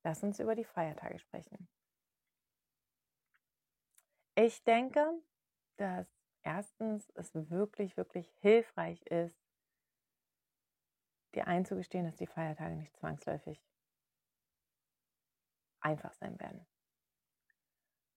lass 0.08 0.22
uns 0.22 0.40
über 0.40 0.54
die 0.54 0.64
Feiertage 0.64 1.18
sprechen. 1.18 1.68
Ich 4.36 4.64
denke, 4.64 5.06
dass 5.76 6.08
erstens 6.42 7.10
es 7.14 7.34
wirklich, 7.34 7.98
wirklich 7.98 8.26
hilfreich 8.40 9.02
ist, 9.02 9.38
dir 11.34 11.46
einzugestehen, 11.46 12.06
dass 12.06 12.16
die 12.16 12.26
Feiertage 12.26 12.74
nicht 12.76 12.96
zwangsläufig 12.96 13.62
einfach 15.80 16.14
sein 16.14 16.40
werden. 16.40 16.66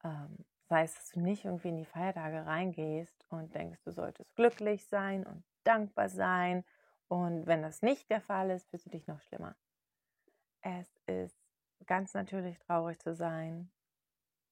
Ähm, 0.05 0.45
das 0.61 0.77
heißt, 0.77 0.97
dass 0.97 1.09
du 1.09 1.19
nicht 1.19 1.43
irgendwie 1.43 1.69
in 1.69 1.77
die 1.77 1.85
Feiertage 1.85 2.45
reingehst 2.45 3.25
und 3.27 3.53
denkst, 3.53 3.81
du 3.83 3.91
solltest 3.91 4.33
glücklich 4.35 4.87
sein 4.87 5.25
und 5.25 5.43
dankbar 5.65 6.07
sein. 6.07 6.63
Und 7.09 7.47
wenn 7.47 7.61
das 7.61 7.81
nicht 7.81 8.09
der 8.09 8.21
Fall 8.21 8.49
ist, 8.49 8.69
fühlst 8.69 8.85
du 8.85 8.91
dich 8.91 9.07
noch 9.07 9.21
schlimmer. 9.23 9.57
Es 10.61 10.87
ist 11.07 11.40
ganz 11.87 12.13
natürlich 12.13 12.57
traurig 12.59 12.99
zu 12.99 13.13
sein. 13.15 13.71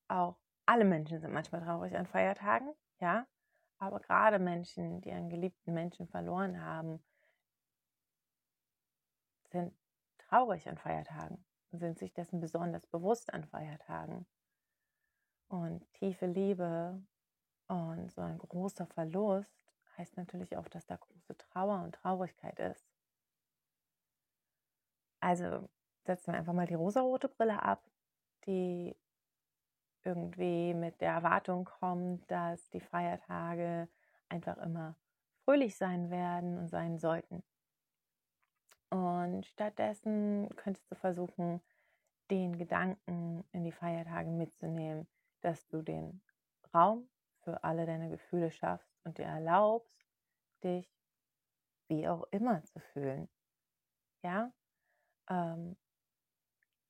Auch 0.08 0.38
alle 0.66 0.86
Menschen 0.86 1.20
sind 1.20 1.34
manchmal 1.34 1.62
traurig 1.62 1.96
an 1.96 2.08
Feiertagen, 2.08 2.74
ja. 3.00 3.28
Aber 3.78 4.00
gerade 4.00 4.40
Menschen, 4.40 5.02
die 5.02 5.12
einen 5.12 5.30
geliebten 5.30 5.74
Menschen 5.74 6.08
verloren 6.08 6.62
haben, 6.62 7.02
sind 9.52 9.74
traurig 10.18 10.68
an 10.68 10.78
Feiertagen 10.78 11.44
sind 11.72 12.00
sich 12.00 12.14
dessen 12.14 12.40
besonders 12.40 12.86
bewusst 12.88 13.34
an 13.34 13.46
Feiertagen. 13.46 14.26
Und 15.48 15.92
tiefe 15.94 16.26
Liebe 16.26 17.02
und 17.68 18.12
so 18.12 18.22
ein 18.22 18.38
großer 18.38 18.86
Verlust 18.88 19.52
heißt 19.98 20.18
natürlich 20.18 20.58
auch, 20.58 20.68
dass 20.68 20.86
da 20.86 20.96
große 20.96 21.38
Trauer 21.38 21.84
und 21.84 21.96
Traurigkeit 21.96 22.60
ist. 22.60 22.86
Also 25.20 25.70
setzen 26.06 26.32
wir 26.32 26.40
einfach 26.40 26.54
mal 26.54 26.68
die 26.68 26.76
rosarote 26.76 27.30
Brille 27.30 27.62
ab, 27.62 27.84
die 28.46 28.96
irgendwie 30.04 30.74
mit 30.74 31.02
der 31.02 31.12
Erwartung 31.12 31.66
kommt, 31.66 32.30
dass 32.32 32.70
die 32.70 32.80
Feiertage 32.80 33.88
einfach 34.30 34.58
immer 34.58 34.96
fröhlich 35.44 35.78
sein 35.78 36.10
werden 36.10 36.58
und 36.58 36.70
sein 36.70 36.98
sollten. 36.98 37.44
Und 38.90 39.46
stattdessen 39.46 40.50
könntest 40.56 40.90
du 40.90 40.96
versuchen, 40.96 41.62
den 42.32 42.58
Gedanken 42.58 43.44
in 43.52 43.64
die 43.64 43.72
Feiertage 43.72 44.30
mitzunehmen, 44.30 45.08
dass 45.42 45.68
du 45.68 45.82
den 45.82 46.22
Raum 46.74 47.10
für 47.44 47.64
alle 47.64 47.86
deine 47.86 48.10
Gefühle 48.10 48.52
schaffst 48.52 49.00
und 49.04 49.18
dir 49.18 49.26
erlaubst, 49.26 50.06
dich 50.64 50.92
wie 51.88 52.08
auch 52.08 52.24
immer 52.32 52.64
zu 52.64 52.80
fühlen. 52.80 53.28
Ja? 54.24 54.52
Ähm, 55.30 55.76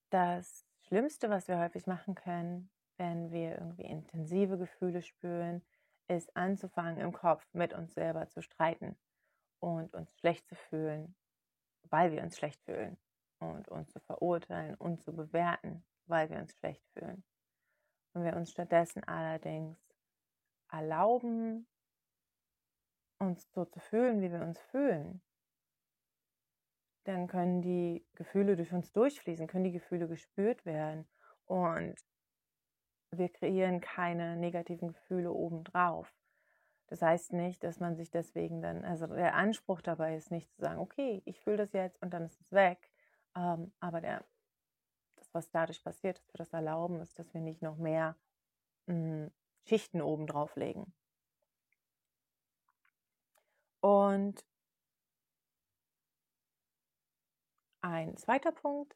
das 0.09 0.65
Schlimmste, 0.87 1.29
was 1.29 1.47
wir 1.47 1.59
häufig 1.59 1.87
machen 1.87 2.15
können, 2.15 2.69
wenn 2.97 3.31
wir 3.31 3.53
irgendwie 3.59 3.85
intensive 3.85 4.57
Gefühle 4.57 5.01
spüren, 5.01 5.61
ist 6.07 6.35
anzufangen, 6.35 6.97
im 6.97 7.13
Kopf 7.13 7.45
mit 7.53 7.73
uns 7.73 7.93
selber 7.93 8.27
zu 8.29 8.41
streiten 8.41 8.97
und 9.59 9.93
uns 9.93 10.11
schlecht 10.17 10.47
zu 10.47 10.55
fühlen 10.55 11.15
weil 11.89 12.11
wir 12.11 12.21
uns 12.21 12.37
schlecht 12.37 12.61
fühlen 12.63 12.97
und 13.39 13.67
uns 13.69 13.91
zu 13.91 13.99
verurteilen 13.99 14.75
und 14.75 15.01
zu 15.01 15.13
bewerten, 15.13 15.83
weil 16.05 16.29
wir 16.29 16.37
uns 16.37 16.53
schlecht 16.53 16.85
fühlen. 16.93 17.23
Wenn 18.13 18.23
wir 18.23 18.35
uns 18.35 18.51
stattdessen 18.51 19.03
allerdings 19.03 19.77
erlauben, 20.71 21.67
uns 23.19 23.51
so 23.51 23.65
zu 23.65 23.79
fühlen, 23.79 24.21
wie 24.21 24.31
wir 24.31 24.41
uns 24.41 24.59
fühlen, 24.59 25.21
dann 27.03 27.27
können 27.27 27.61
die 27.61 28.05
Gefühle 28.15 28.55
durch 28.55 28.73
uns 28.73 28.91
durchfließen, 28.91 29.47
können 29.47 29.63
die 29.63 29.71
Gefühle 29.71 30.07
gespürt 30.07 30.65
werden 30.65 31.07
und 31.45 31.95
wir 33.11 33.29
kreieren 33.29 33.81
keine 33.81 34.35
negativen 34.35 34.89
Gefühle 34.89 35.31
obendrauf. 35.31 36.13
Das 36.87 37.01
heißt 37.01 37.33
nicht, 37.33 37.63
dass 37.63 37.79
man 37.79 37.95
sich 37.95 38.09
deswegen 38.09 38.61
dann, 38.61 38.83
also 38.83 39.07
der 39.07 39.35
Anspruch 39.35 39.81
dabei 39.81 40.15
ist 40.15 40.31
nicht 40.31 40.51
zu 40.53 40.61
sagen, 40.61 40.79
okay, 40.79 41.21
ich 41.25 41.39
fühle 41.39 41.57
das 41.57 41.73
jetzt 41.73 42.01
und 42.01 42.13
dann 42.13 42.25
ist 42.25 42.41
es 42.41 42.51
weg. 42.51 42.91
Ähm, 43.35 43.71
aber 43.79 44.01
der, 44.01 44.25
das, 45.15 45.33
was 45.33 45.51
dadurch 45.51 45.83
passiert, 45.83 46.17
dass 46.17 46.33
wir 46.33 46.37
das 46.39 46.53
erlauben, 46.53 46.99
ist, 47.01 47.19
dass 47.19 47.31
wir 47.33 47.41
nicht 47.41 47.61
noch 47.61 47.77
mehr 47.77 48.15
mh, 48.87 48.95
hm, 48.95 49.31
Schichten 49.65 50.01
oben 50.01 50.25
drauf 50.25 50.55
legen. 50.55 50.91
Und 53.81 54.43
ein 57.81 58.17
zweiter 58.17 58.51
Punkt, 58.51 58.95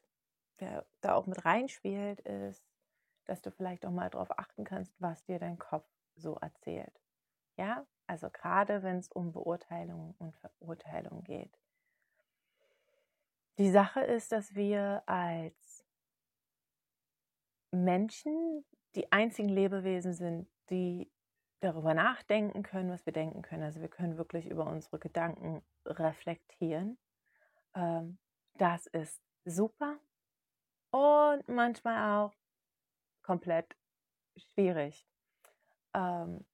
der 0.60 0.86
da 1.00 1.14
auch 1.14 1.26
mit 1.26 1.44
reinspielt, 1.44 2.20
ist, 2.20 2.64
dass 3.24 3.42
du 3.42 3.50
vielleicht 3.50 3.86
auch 3.86 3.90
mal 3.90 4.10
darauf 4.10 4.38
achten 4.38 4.64
kannst, 4.64 4.94
was 5.00 5.24
dir 5.24 5.38
dein 5.38 5.58
Kopf 5.58 5.88
so 6.14 6.36
erzählt. 6.36 7.00
Ja, 7.56 7.86
also 8.06 8.28
gerade 8.30 8.82
wenn 8.82 8.98
es 8.98 9.08
um 9.08 9.32
Beurteilung 9.32 10.14
und 10.18 10.34
Verurteilung 10.36 11.24
geht. 11.24 11.58
Die 13.58 13.70
Sache 13.70 14.00
ist, 14.00 14.32
dass 14.32 14.54
wir 14.54 15.02
als 15.06 15.84
Menschen 17.70 18.64
die 18.94 19.10
einzigen 19.12 19.48
Lebewesen 19.48 20.12
sind, 20.12 20.48
die 20.70 21.10
darüber 21.60 21.94
nachdenken 21.94 22.62
können, 22.62 22.90
was 22.90 23.06
wir 23.06 23.12
denken 23.12 23.42
können. 23.42 23.62
Also 23.62 23.80
wir 23.80 23.88
können 23.88 24.18
wirklich 24.18 24.46
über 24.46 24.66
unsere 24.66 24.98
Gedanken 24.98 25.62
reflektieren. 25.86 26.98
Ähm, 27.74 28.18
das 28.58 28.86
ist 28.86 29.20
super 29.44 29.98
und 30.90 31.48
manchmal 31.48 32.24
auch 32.24 32.34
komplett 33.22 33.76
schwierig. 34.36 35.06
Ähm, 35.94 36.46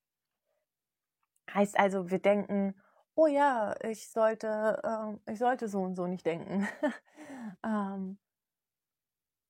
heißt 1.53 1.79
also, 1.79 2.11
wir 2.11 2.21
denken, 2.21 2.75
oh 3.15 3.27
ja, 3.27 3.75
ich 3.85 4.09
sollte, 4.09 4.81
äh, 5.27 5.33
ich 5.33 5.39
sollte 5.39 5.69
so 5.69 5.81
und 5.83 5.95
so 5.95 6.07
nicht 6.07 6.25
denken. 6.25 6.67
ähm, 7.65 8.19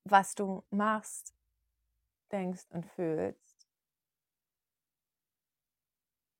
was 0.03 0.35
du 0.35 0.63
machst, 0.71 1.33
denkst 2.31 2.65
und 2.69 2.85
fühlst. 2.85 3.67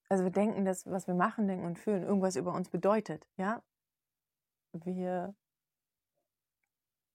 Also 0.09 0.25
wir 0.25 0.31
denken, 0.31 0.65
dass 0.65 0.85
was 0.85 1.07
wir 1.07 1.13
machen, 1.13 1.47
denken 1.47 1.65
und 1.65 1.79
fühlen 1.79 2.03
irgendwas 2.03 2.35
über 2.35 2.53
uns 2.53 2.69
bedeutet, 2.69 3.25
ja? 3.37 3.63
Wir 4.73 5.33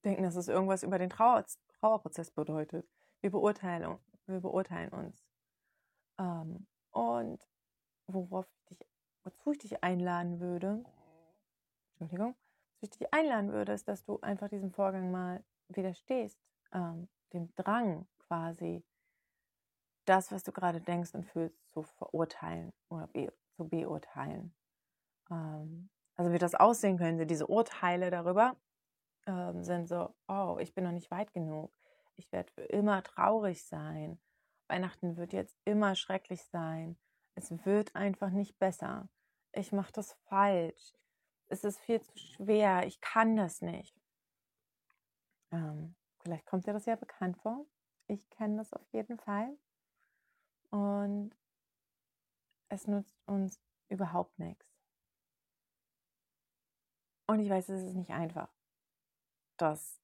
denken, 0.07 0.23
dass 0.23 0.37
es 0.37 0.49
irgendwas 0.49 0.83
über 0.83 0.99
den 0.99 1.11
Trauer, 1.11 1.45
Trauerprozess 1.81 2.31
bedeutet. 2.31 2.89
Wir 3.21 3.31
beurteilen, 3.31 3.99
wir 4.27 4.41
beurteilen 4.41 4.91
uns. 4.91 5.27
Ähm, 6.19 6.67
und 6.93 7.41
worauf 8.07 8.47
ich 8.55 8.65
dich, 8.79 8.89
wozu 9.25 9.51
ich 9.51 9.59
dich 9.59 9.83
einladen 9.83 10.41
würde, 10.41 10.85
Entschuldigung, 11.99 12.37
wozu 12.81 12.93
ich 12.93 12.99
dich 12.99 13.13
einladen 13.13 13.53
würde, 13.53 13.73
ist, 13.73 13.89
dass 13.89 14.05
du 14.05 14.21
einfach 14.21 14.49
diesem 14.49 14.71
Vorgang 14.71 15.11
mal 15.11 15.45
widerstehst, 15.69 16.39
ähm, 16.73 17.09
dem 17.33 17.53
Drang 17.57 18.07
quasi, 18.21 18.85
das, 20.05 20.31
was 20.31 20.45
du 20.45 20.53
gerade 20.53 20.81
denkst 20.81 21.15
und 21.15 21.25
fühlst, 21.25 21.59
zu 21.69 21.83
verurteilen 21.83 22.73
oder 22.89 23.09
be 23.09 23.33
zu 23.57 23.69
beurteilen. 23.69 24.55
Ähm, 25.31 25.91
also 26.15 26.33
wie 26.33 26.39
das 26.39 26.55
aussehen 26.55 26.97
könnte, 26.97 27.27
diese 27.27 27.47
Urteile 27.47 28.11
darüber 28.11 28.57
ähm, 29.27 29.63
sind 29.65 29.89
so, 29.89 30.15
oh, 30.29 30.59
ich 30.61 30.75
bin 30.75 30.85
noch 30.85 30.93
nicht 30.93 31.11
weit 31.11 31.33
genug, 31.33 31.73
ich 32.17 32.31
werde 32.33 32.53
für 32.53 32.63
immer 32.63 33.03
traurig 33.03 33.65
sein, 33.65 34.19
Weihnachten 34.69 35.17
wird 35.17 35.33
jetzt 35.33 35.57
immer 35.65 35.95
schrecklich 35.95 36.43
sein, 36.45 36.97
es 37.35 37.51
wird 37.65 37.95
einfach 37.95 38.31
nicht 38.31 38.59
besser, 38.59 39.09
ich 39.53 39.73
mache 39.73 39.93
das 39.93 40.13
falsch, 40.29 40.93
es 41.49 41.65
ist 41.65 41.79
viel 41.79 42.01
zu 42.01 42.17
schwer, 42.19 42.87
ich 42.87 43.01
kann 43.01 43.37
das 43.37 43.61
nicht. 43.63 43.95
Ähm, 45.53 45.95
vielleicht 46.19 46.47
kommt 46.47 46.67
dir 46.67 46.73
das 46.73 46.87
ja 46.87 46.97
bekannt 46.97 47.37
vor. 47.39 47.67
Ich 48.09 48.29
kenne 48.31 48.57
das 48.57 48.73
auf 48.73 48.87
jeden 48.93 49.19
Fall. 49.19 49.57
Und 50.71 51.37
es 52.69 52.87
nutzt 52.87 53.17
uns 53.27 53.61
überhaupt 53.89 54.39
nichts. 54.39 54.67
Und 57.29 57.41
ich 57.41 57.51
weiß, 57.51 57.69
es 57.69 57.83
ist 57.83 57.95
nicht 57.95 58.11
einfach, 58.11 58.49
das 59.57 60.01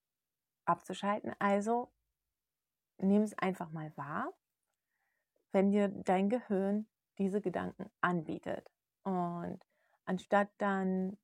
abzuschalten. 0.65 1.35
Also 1.39 1.91
nimm 2.97 3.23
es 3.23 3.37
einfach 3.37 3.69
mal 3.71 3.95
wahr, 3.97 4.33
wenn 5.51 5.71
dir 5.71 5.89
dein 5.89 6.29
Gehirn 6.29 6.87
diese 7.17 7.41
Gedanken 7.41 7.91
anbietet. 8.01 8.71
Und 9.03 9.59
anstatt 10.05 10.49
dann 10.57 11.17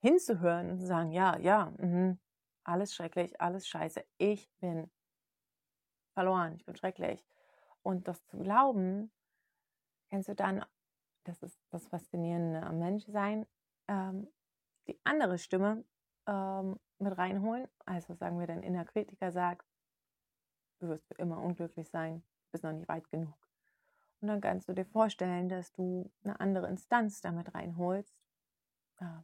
hinzuhören 0.00 0.70
und 0.70 0.78
zu 0.80 0.86
sagen, 0.86 1.12
ja, 1.12 1.38
ja, 1.38 1.72
mh, 1.78 2.16
alles 2.64 2.94
schrecklich, 2.94 3.40
alles 3.40 3.66
scheiße, 3.66 4.04
ich 4.18 4.50
bin 4.58 4.90
verloren, 6.14 6.54
ich 6.56 6.64
bin 6.64 6.76
schrecklich. 6.76 7.24
Und 7.82 8.08
das 8.08 8.24
zu 8.26 8.38
glauben, 8.38 9.12
kennst 10.08 10.28
du 10.28 10.34
dann, 10.34 10.64
das 11.24 11.42
ist 11.42 11.60
das 11.70 11.86
Faszinierende 11.88 12.62
am 12.62 12.78
Menschsein, 12.78 13.46
ähm, 13.88 14.32
die 14.86 14.98
andere 15.04 15.38
Stimme 15.38 15.84
ähm, 16.26 16.78
mit 16.98 17.16
reinholen. 17.16 17.68
Also 17.84 18.14
sagen 18.14 18.38
wir, 18.38 18.46
dein 18.46 18.62
innerer 18.62 18.84
Kritiker 18.84 19.32
sagt, 19.32 19.66
du 20.80 20.88
wirst 20.88 21.06
für 21.06 21.14
immer 21.14 21.42
unglücklich 21.42 21.88
sein, 21.88 22.20
du 22.20 22.52
bist 22.52 22.64
noch 22.64 22.72
nicht 22.72 22.88
weit 22.88 23.08
genug. 23.10 23.36
Und 24.20 24.28
dann 24.28 24.40
kannst 24.40 24.68
du 24.68 24.72
dir 24.72 24.86
vorstellen, 24.86 25.48
dass 25.48 25.72
du 25.72 26.10
eine 26.24 26.40
andere 26.40 26.68
Instanz 26.68 27.20
damit 27.20 27.54
reinholst, 27.54 28.16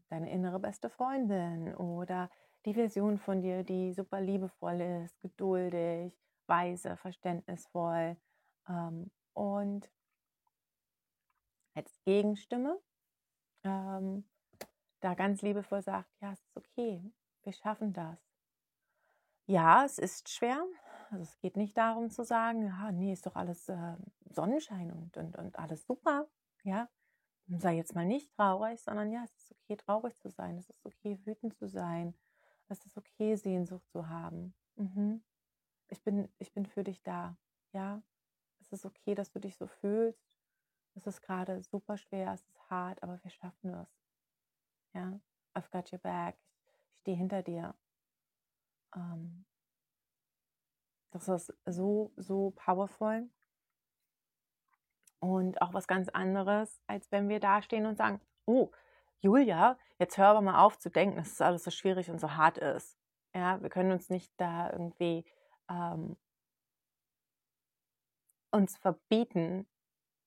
deine 0.09 0.31
innere 0.31 0.59
beste 0.59 0.91
Freundin 0.91 1.75
oder 1.75 2.29
die 2.67 2.75
Version 2.75 3.19
von 3.19 3.41
dir, 3.41 3.63
die 3.63 3.93
super 3.93 4.21
liebevoll 4.21 4.81
ist, 4.81 5.21
geduldig, 5.21 6.19
weise, 6.47 6.97
verständnisvoll 6.97 8.17
ähm, 8.69 9.11
und 9.33 9.91
als 11.75 11.99
Gegenstimme 12.05 12.79
ähm, 13.65 14.25
da 15.01 15.15
ganz 15.15 15.43
liebevoll 15.43 15.83
sagt, 15.83 16.11
ja, 16.21 16.33
es 16.33 16.41
ist 16.41 16.57
okay, 16.57 17.03
wir 17.43 17.53
schaffen 17.53 17.93
das. 17.93 18.19
Ja, 19.47 19.85
es 19.85 19.99
ist 19.99 20.29
schwer. 20.29 20.65
Also 21.11 21.25
es 21.25 21.39
geht 21.41 21.57
nicht 21.57 21.77
darum 21.77 22.11
zu 22.11 22.23
sagen, 22.25 22.67
ja, 22.67 22.93
nee, 22.93 23.13
ist 23.13 23.27
doch 23.27 23.35
alles 23.35 23.69
äh, 23.69 23.97
Sonnenschein 24.31 24.93
und, 24.93 25.17
und, 25.17 25.37
und 25.37 25.59
alles 25.59 25.85
super. 25.87 26.29
Ja, 26.63 26.89
sei 27.49 27.75
jetzt 27.75 27.95
mal 27.95 28.07
nicht 28.07 28.31
traurig, 28.37 28.81
sondern 28.81 29.11
ja, 29.11 29.25
es 29.25 29.35
ist 29.37 29.53
okay, 29.53 29.77
traurig 29.77 30.17
zu 30.17 30.31
sein. 30.31 30.57
Es 30.57 30.71
ist 30.71 30.87
okay, 30.87 31.19
wütend 31.25 31.57
zu 31.57 31.67
sein. 31.67 32.15
Es 32.69 32.85
ist 32.87 32.97
okay, 32.97 33.35
Sehnsucht 33.35 33.89
zu 33.91 34.09
haben. 34.09 34.55
Mhm 34.77 35.23
ich 35.91 36.03
bin, 36.03 36.29
ich 36.39 36.53
bin 36.53 36.67
für 36.67 36.85
dich 36.85 37.03
da. 37.03 37.37
Ja, 37.73 38.03
es 38.61 38.73
ist 38.73 38.87
okay, 38.87 39.15
dass 39.15 39.31
du 39.31 39.41
dich 39.41 39.57
so 39.57 39.67
fühlst. 39.67 40.25
Es 40.95 41.07
ist 41.07 41.21
gerade 41.23 41.63
super 41.63 41.97
schwer, 41.97 42.33
es 42.33 42.43
ist 42.43 42.71
hart, 42.71 43.03
aber 43.03 43.23
wir 43.23 43.31
schaffen 43.31 43.75
es. 43.75 44.00
Ja, 44.95 45.21
I've 45.55 45.71
got 45.71 45.93
your 45.93 45.99
back. 46.01 46.37
Ich 46.95 47.01
stehe 47.01 47.17
hinter 47.17 47.43
dir. 47.43 47.75
Ähm, 48.95 49.45
das 51.13 51.29
ist 51.29 51.53
so, 51.67 52.13
so 52.17 52.53
powerful. 52.57 53.29
Und 55.21 55.61
auch 55.61 55.75
was 55.75 55.87
ganz 55.87 56.09
anderes, 56.09 56.81
als 56.87 57.11
wenn 57.13 57.29
wir 57.29 57.41
da 57.41 57.63
stehen 57.63 57.87
und 57.87 57.97
sagen, 57.97 58.21
oh, 58.47 58.71
Julia, 59.21 59.79
jetzt 59.99 60.17
hör 60.17 60.29
aber 60.29 60.41
mal 60.41 60.65
auf 60.65 60.79
zu 60.79 60.91
denken, 60.91 61.17
dass 61.17 61.33
es 61.33 61.41
alles 61.41 61.65
so 61.65 61.71
schwierig 61.71 62.11
und 62.11 62.21
so 62.21 62.37
hart 62.37 62.59
ist. 62.59 62.97
Ja, 63.35 63.61
wir 63.63 63.69
können 63.69 63.93
uns 63.93 64.09
nicht 64.09 64.33
da 64.39 64.71
irgendwie 64.73 65.25
ähm, 65.69 66.17
uns 68.51 68.77
verbieten 68.79 69.69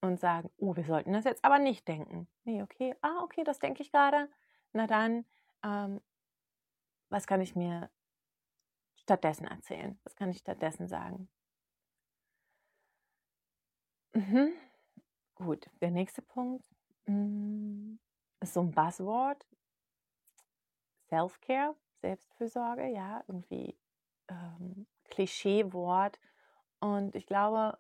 und 0.02 0.20
sagen, 0.20 0.52
oh, 0.58 0.76
wir 0.76 0.84
sollten 0.84 1.14
das 1.14 1.26
jetzt 1.26 1.44
aber 1.44 1.60
nicht 1.60 1.88
denken. 1.88 2.28
Nee, 2.44 2.62
okay, 2.62 2.96
ah, 3.02 3.24
okay, 3.24 3.44
das 3.44 3.60
denke 3.60 3.82
ich 3.82 3.92
gerade. 3.92 4.30
Na 4.74 4.88
dann, 4.88 5.26
ähm, 5.64 6.02
was 7.10 7.28
kann 7.28 7.42
ich 7.42 7.56
mir 7.56 7.90
stattdessen 8.96 9.46
erzählen? 9.46 10.00
Was 10.04 10.16
kann 10.16 10.30
ich 10.30 10.40
stattdessen 10.40 10.88
sagen? 10.88 11.30
Mhm. 14.14 14.54
Gut, 15.36 15.70
der 15.82 15.92
nächste 15.92 16.22
Punkt 16.22 16.66
mm, 17.06 17.96
ist 18.42 18.54
so 18.54 18.62
ein 18.62 18.72
Buzzword. 18.72 19.46
Self-Care, 21.10 21.76
Selbstfürsorge, 22.02 22.88
ja, 22.88 23.24
irgendwie 23.28 23.78
ähm, 24.30 24.88
Klischeewort. 25.06 26.20
Und 26.80 27.16
ich 27.16 27.28
glaube, 27.28 27.78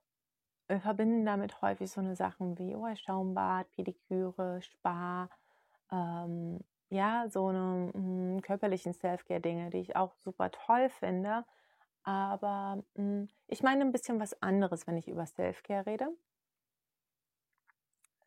wir 0.67 0.79
verbinden 0.79 1.25
damit 1.25 1.61
häufig 1.61 1.91
so 1.91 2.01
eine 2.01 2.15
Sachen 2.15 2.57
wie 2.57 2.75
oh, 2.75 2.95
Schaumbad, 2.95 3.69
Pediküre, 3.71 4.61
Spa, 4.61 5.29
ähm, 5.91 6.63
ja, 6.93 7.27
so 7.29 7.47
eine 7.47 7.91
mh, 7.93 7.93
hm, 7.93 8.41
körperlichen 8.41 8.93
Self-Care-Dinge, 8.93 9.71
die 9.71 9.79
ich 9.79 9.95
auch 9.95 10.15
super 10.17 10.51
toll 10.51 10.89
finde. 10.89 11.43
Aber 12.03 12.83
mh, 12.95 13.03
hm, 13.03 13.29
ich 13.47 13.63
meine 13.63 13.81
ein 13.83 13.91
bisschen 13.91 14.19
was 14.19 14.39
anderes, 14.41 14.87
wenn 14.87 14.97
ich 14.97 15.07
über 15.07 15.25
Self-Care 15.25 15.85
rede. 15.87 16.09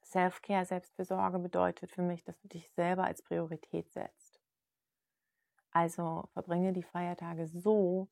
Self-Care, 0.05 0.64
Selbstfürsorge 0.64 1.38
bedeutet 1.38 1.90
für 1.92 2.02
mich, 2.02 2.24
dass 2.24 2.38
du 2.40 2.48
dich 2.48 2.70
selber 2.72 3.05
als 3.05 3.22
Priorität 3.22 3.92
setzt. 3.92 4.40
Also 5.72 6.29
verbringe 6.33 6.72
die 6.72 6.83
Feiertage 6.83 7.46
so, 7.46 8.09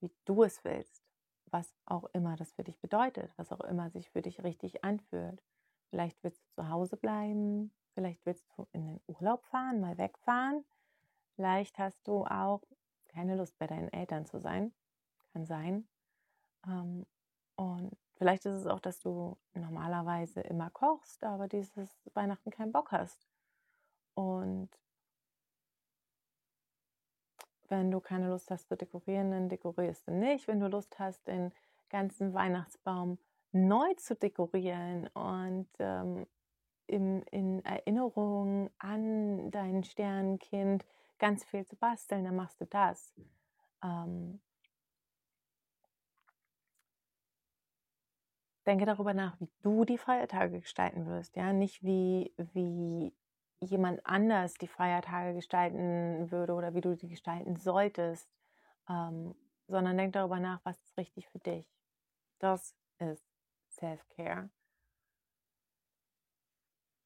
wie 0.00 0.10
du 0.24 0.44
es 0.44 0.62
willst, 0.64 1.02
was 1.50 1.74
auch 1.86 2.04
immer 2.12 2.36
das 2.36 2.52
für 2.52 2.64
dich 2.64 2.78
bedeutet, 2.80 3.32
was 3.36 3.50
auch 3.52 3.60
immer 3.60 3.90
sich 3.90 4.10
für 4.10 4.22
dich 4.22 4.42
richtig 4.42 4.84
anfühlt. 4.84 5.42
Vielleicht 5.90 6.22
willst 6.22 6.42
du 6.44 6.62
zu 6.62 6.68
Hause 6.68 6.96
bleiben, 6.96 7.72
vielleicht 7.94 8.24
willst 8.26 8.46
du 8.56 8.66
in 8.72 8.86
den 8.86 9.00
Urlaub 9.06 9.44
fahren, 9.46 9.80
mal 9.80 9.98
wegfahren. 9.98 10.64
Vielleicht 11.36 11.78
hast 11.78 12.06
du 12.06 12.24
auch 12.26 12.62
keine 13.08 13.36
Lust, 13.36 13.58
bei 13.58 13.66
deinen 13.66 13.92
Eltern 13.92 14.26
zu 14.26 14.38
sein. 14.38 14.72
Kann 15.32 15.44
sein. 15.46 15.86
Ähm, 16.66 17.06
und 17.56 17.96
vielleicht 18.16 18.44
ist 18.46 18.54
es 18.54 18.66
auch, 18.66 18.80
dass 18.80 19.00
du 19.00 19.36
normalerweise 19.54 20.40
immer 20.40 20.70
kochst, 20.70 21.24
aber 21.24 21.48
dieses 21.48 21.90
Weihnachten 22.14 22.50
keinen 22.50 22.72
Bock 22.72 22.92
hast. 22.92 23.26
Und 24.14 24.68
wenn 27.68 27.90
du 27.90 28.00
keine 28.00 28.28
Lust 28.28 28.50
hast 28.50 28.68
zu 28.68 28.76
dekorieren, 28.76 29.30
dann 29.30 29.48
dekorierst 29.48 30.06
du 30.06 30.12
nicht. 30.12 30.46
Wenn 30.48 30.60
du 30.60 30.68
Lust 30.68 30.98
hast, 30.98 31.26
den 31.26 31.52
ganzen 31.88 32.34
Weihnachtsbaum 32.34 33.18
neu 33.52 33.94
zu 33.94 34.14
dekorieren 34.14 35.08
und 35.08 35.68
ähm, 35.78 36.26
im, 36.86 37.22
in 37.30 37.64
Erinnerung 37.64 38.70
an 38.78 39.50
dein 39.50 39.84
Sternenkind 39.84 40.84
ganz 41.18 41.44
viel 41.44 41.64
zu 41.66 41.76
basteln, 41.76 42.24
dann 42.24 42.36
machst 42.36 42.60
du 42.60 42.66
das. 42.66 43.14
Ähm, 43.82 44.40
denke 48.66 48.86
darüber 48.86 49.14
nach, 49.14 49.38
wie 49.40 49.48
du 49.62 49.84
die 49.84 49.98
Feiertage 49.98 50.60
gestalten 50.60 51.06
wirst, 51.06 51.36
ja, 51.36 51.52
nicht 51.52 51.82
wie, 51.82 52.32
wie 52.52 53.12
jemand 53.60 54.04
anders 54.04 54.54
die 54.54 54.68
Feiertage 54.68 55.34
gestalten 55.34 56.30
würde 56.30 56.54
oder 56.54 56.74
wie 56.74 56.80
du 56.80 56.96
die 56.96 57.08
gestalten 57.08 57.56
solltest, 57.56 58.28
ähm, 58.88 59.34
sondern 59.68 59.96
denk 59.96 60.12
darüber 60.12 60.40
nach, 60.40 60.60
was 60.64 60.80
ist 60.82 60.96
richtig 60.96 61.28
für 61.28 61.38
dich. 61.38 61.68
Das 62.38 62.74
ist 62.98 63.24
Self-Care. 63.70 64.50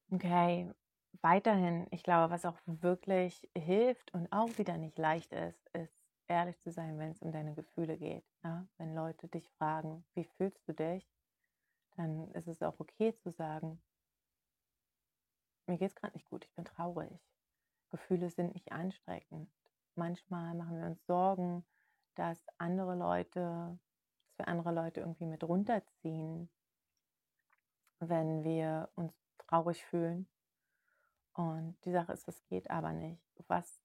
Okay, 0.09 0.73
weiterhin, 1.21 1.85
ich 1.91 2.01
glaube, 2.01 2.31
was 2.31 2.45
auch 2.45 2.57
wirklich 2.65 3.49
hilft 3.57 4.13
und 4.13 4.31
auch 4.31 4.57
wieder 4.57 4.77
nicht 4.77 4.97
leicht 4.97 5.33
ist, 5.33 5.67
ist 5.73 6.07
ehrlich 6.29 6.57
zu 6.61 6.71
sein, 6.71 6.97
wenn 6.97 7.11
es 7.11 7.21
um 7.21 7.31
deine 7.33 7.53
Gefühle 7.55 7.97
geht. 7.97 8.23
Ja? 8.43 8.65
Wenn 8.77 8.95
Leute 8.95 9.27
dich 9.27 9.49
fragen, 9.57 10.05
wie 10.13 10.23
fühlst 10.23 10.65
du 10.67 10.73
dich, 10.73 11.05
dann 11.97 12.31
ist 12.31 12.47
es 12.47 12.61
auch 12.61 12.79
okay 12.79 13.15
zu 13.17 13.31
sagen, 13.31 13.81
mir 15.65 15.77
geht 15.77 15.89
es 15.89 15.95
gerade 15.95 16.13
nicht 16.13 16.29
gut, 16.29 16.45
ich 16.45 16.53
bin 16.55 16.63
traurig. 16.63 17.11
Gefühle 17.89 18.29
sind 18.29 18.53
nicht 18.53 18.71
anstrengend. 18.71 19.51
Manchmal 19.95 20.55
machen 20.55 20.79
wir 20.79 20.85
uns 20.85 21.05
Sorgen, 21.05 21.65
dass 22.15 22.47
andere 22.57 22.95
Leute, 22.95 23.77
dass 24.23 24.37
wir 24.37 24.47
andere 24.47 24.71
Leute 24.71 25.01
irgendwie 25.01 25.25
mit 25.25 25.43
runterziehen, 25.43 26.49
wenn 27.99 28.43
wir 28.43 28.89
uns 28.95 29.26
traurig 29.47 29.85
fühlen. 29.85 30.27
Und 31.33 31.77
die 31.85 31.91
Sache 31.91 32.13
ist, 32.13 32.27
das 32.27 32.43
geht 32.47 32.69
aber 32.69 32.93
nicht. 32.93 33.21
Was 33.47 33.81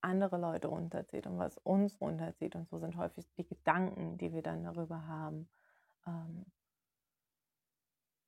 andere 0.00 0.36
Leute 0.36 0.68
runterzieht 0.68 1.26
und 1.26 1.38
was 1.38 1.58
uns 1.58 2.00
runterzieht, 2.00 2.54
und 2.56 2.68
so 2.68 2.78
sind 2.78 2.96
häufig 2.96 3.26
die 3.36 3.46
Gedanken, 3.46 4.18
die 4.18 4.32
wir 4.32 4.42
dann 4.42 4.64
darüber 4.64 5.06
haben. 5.06 5.48
Ähm, 6.06 6.46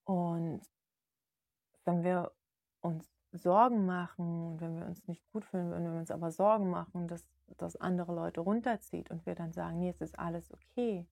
und 0.04 0.62
wenn 1.84 2.02
wir 2.02 2.32
uns 2.80 3.10
Sorgen 3.32 3.86
machen 3.86 4.52
und 4.52 4.60
wenn 4.60 4.76
wir 4.76 4.86
uns 4.86 5.06
nicht 5.06 5.26
gut 5.32 5.44
fühlen, 5.44 5.70
wenn 5.70 5.84
wir 5.84 5.98
uns 5.98 6.10
aber 6.10 6.30
Sorgen 6.30 6.70
machen, 6.70 7.08
dass 7.08 7.26
das 7.58 7.76
andere 7.76 8.14
Leute 8.14 8.40
runterzieht 8.40 9.10
und 9.10 9.26
wir 9.26 9.34
dann 9.34 9.52
sagen, 9.52 9.78
nee, 9.78 9.90
es 9.90 10.00
ist 10.00 10.18
alles 10.18 10.52
okay, 10.52 11.06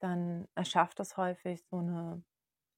dann 0.00 0.46
erschafft 0.54 0.98
das 0.98 1.16
häufig 1.16 1.64
so 1.64 1.78
eine 1.78 2.22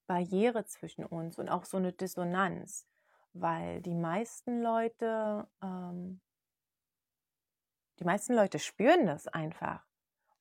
Barriere 0.07 0.65
zwischen 0.65 1.05
uns 1.05 1.39
und 1.39 1.49
auch 1.49 1.65
so 1.65 1.77
eine 1.77 1.93
Dissonanz, 1.93 2.87
weil 3.33 3.81
die 3.83 3.95
meisten 3.95 4.63
Leute, 4.63 5.47
ähm, 5.63 6.21
die 7.99 8.05
meisten 8.05 8.35
Leute 8.35 8.59
spüren 8.59 9.07
das 9.07 9.27
einfach 9.27 9.85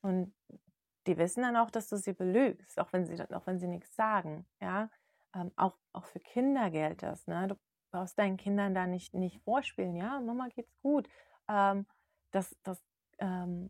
und 0.01 0.33
die 1.07 1.17
wissen 1.17 1.43
dann 1.43 1.55
auch, 1.55 1.69
dass 1.69 1.89
du 1.89 1.97
sie 1.97 2.13
belügst, 2.13 2.79
auch 2.79 2.91
wenn 2.91 3.05
sie, 3.05 3.19
auch 3.33 3.47
wenn 3.47 3.59
sie 3.59 3.67
nichts 3.67 3.95
sagen, 3.95 4.45
ja. 4.59 4.89
Ähm, 5.35 5.51
auch, 5.55 5.77
auch 5.93 6.05
für 6.05 6.19
Kinder 6.19 6.71
gilt 6.71 7.03
das. 7.03 7.27
Ne? 7.27 7.47
Du 7.47 7.55
brauchst 7.91 8.17
deinen 8.17 8.37
Kindern 8.37 8.73
da 8.73 8.87
nicht, 8.87 9.13
nicht 9.13 9.41
vorspielen, 9.43 9.95
ja, 9.95 10.19
Mama 10.21 10.47
geht's 10.47 10.75
gut. 10.81 11.09
Ähm, 11.49 11.85
das 12.31 12.55
das 12.63 12.83
ähm, 13.19 13.69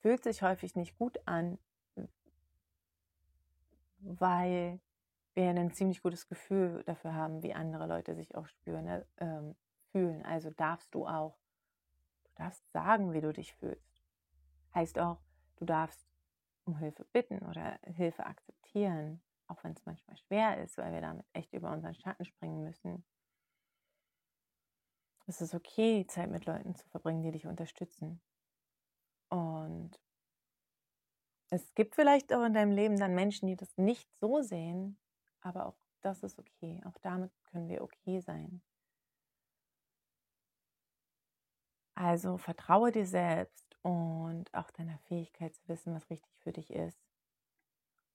fühlt 0.00 0.22
sich 0.22 0.42
häufig 0.42 0.74
nicht 0.76 0.96
gut 0.98 1.18
an, 1.26 1.58
weil 4.00 4.80
wir 5.38 5.50
ein 5.50 5.72
ziemlich 5.72 6.02
gutes 6.02 6.26
Gefühl 6.26 6.82
dafür 6.84 7.14
haben, 7.14 7.42
wie 7.42 7.54
andere 7.54 7.86
Leute 7.86 8.14
sich 8.14 8.34
auch 8.34 8.48
spüren, 8.48 8.86
äh, 8.88 9.54
fühlen. 9.92 10.24
Also 10.24 10.50
darfst 10.50 10.92
du 10.94 11.06
auch, 11.06 11.38
du 12.24 12.30
darfst 12.34 12.68
sagen, 12.72 13.12
wie 13.12 13.20
du 13.20 13.32
dich 13.32 13.54
fühlst. 13.54 14.00
Heißt 14.74 14.98
auch, 14.98 15.20
du 15.56 15.64
darfst 15.64 16.04
um 16.64 16.76
Hilfe 16.76 17.04
bitten 17.12 17.38
oder 17.46 17.78
Hilfe 17.84 18.26
akzeptieren, 18.26 19.22
auch 19.46 19.62
wenn 19.62 19.72
es 19.72 19.86
manchmal 19.86 20.16
schwer 20.16 20.62
ist, 20.62 20.76
weil 20.76 20.92
wir 20.92 21.00
damit 21.00 21.24
echt 21.32 21.52
über 21.52 21.70
unseren 21.72 21.94
Schatten 21.94 22.24
springen 22.24 22.64
müssen. 22.64 23.04
Es 25.26 25.40
ist 25.40 25.54
okay, 25.54 26.04
Zeit 26.06 26.30
mit 26.30 26.46
Leuten 26.46 26.74
zu 26.74 26.86
verbringen, 26.88 27.22
die 27.22 27.32
dich 27.32 27.46
unterstützen. 27.46 28.20
Und 29.28 30.00
es 31.50 31.74
gibt 31.74 31.94
vielleicht 31.94 32.32
auch 32.32 32.44
in 32.44 32.54
deinem 32.54 32.72
Leben 32.72 32.98
dann 32.98 33.14
Menschen, 33.14 33.46
die 33.46 33.56
das 33.56 33.76
nicht 33.76 34.10
so 34.20 34.42
sehen, 34.42 34.98
aber 35.40 35.66
auch 35.66 35.76
das 36.00 36.22
ist 36.22 36.38
okay. 36.38 36.80
Auch 36.86 36.98
damit 37.02 37.32
können 37.44 37.68
wir 37.68 37.82
okay 37.82 38.20
sein. 38.20 38.62
Also 41.94 42.38
vertraue 42.38 42.92
dir 42.92 43.06
selbst 43.06 43.76
und 43.82 44.54
auch 44.54 44.70
deiner 44.70 44.98
Fähigkeit 45.08 45.54
zu 45.56 45.66
wissen, 45.66 45.94
was 45.94 46.08
richtig 46.10 46.38
für 46.38 46.52
dich 46.52 46.72
ist. 46.72 47.00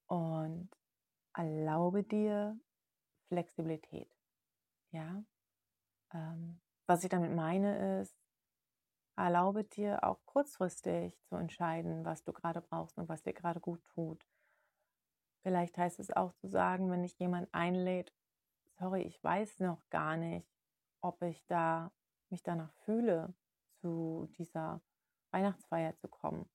Und 0.08 0.70
erlaube 1.34 2.04
dir 2.04 2.58
Flexibilität. 3.28 4.10
Ja. 4.92 5.24
Ähm, 6.14 6.62
was 6.86 7.04
ich 7.04 7.10
damit 7.10 7.36
meine 7.36 8.02
ist, 8.02 8.16
erlaube 9.18 9.64
dir 9.64 10.04
auch 10.04 10.20
kurzfristig 10.26 11.20
zu 11.26 11.36
entscheiden, 11.36 12.06
was 12.06 12.24
du 12.24 12.34
gerade 12.34 12.62
brauchst 12.62 12.98
und 12.98 13.10
was 13.10 13.24
dir 13.24 13.34
gerade 13.34 13.60
gut 13.60 13.84
tut. 13.94 14.24
Vielleicht 15.44 15.78
heißt 15.78 16.00
es 16.00 16.10
auch 16.10 16.34
zu 16.36 16.48
sagen, 16.48 16.90
wenn 16.90 17.04
dich 17.04 17.20
jemand 17.20 17.54
einlädt, 17.54 18.14
sorry, 18.80 19.02
ich 19.02 19.22
weiß 19.22 19.60
noch 19.60 19.88
gar 19.90 20.16
nicht, 20.16 20.48
ob 21.02 21.22
ich 21.22 21.46
da 21.48 21.92
mich 22.30 22.44
danach 22.44 22.74
fühle, 22.86 23.34
zu 23.82 24.30
dieser 24.38 24.82
Weihnachtsfeier 25.32 25.96
zu 25.98 26.08
kommen. 26.08 26.50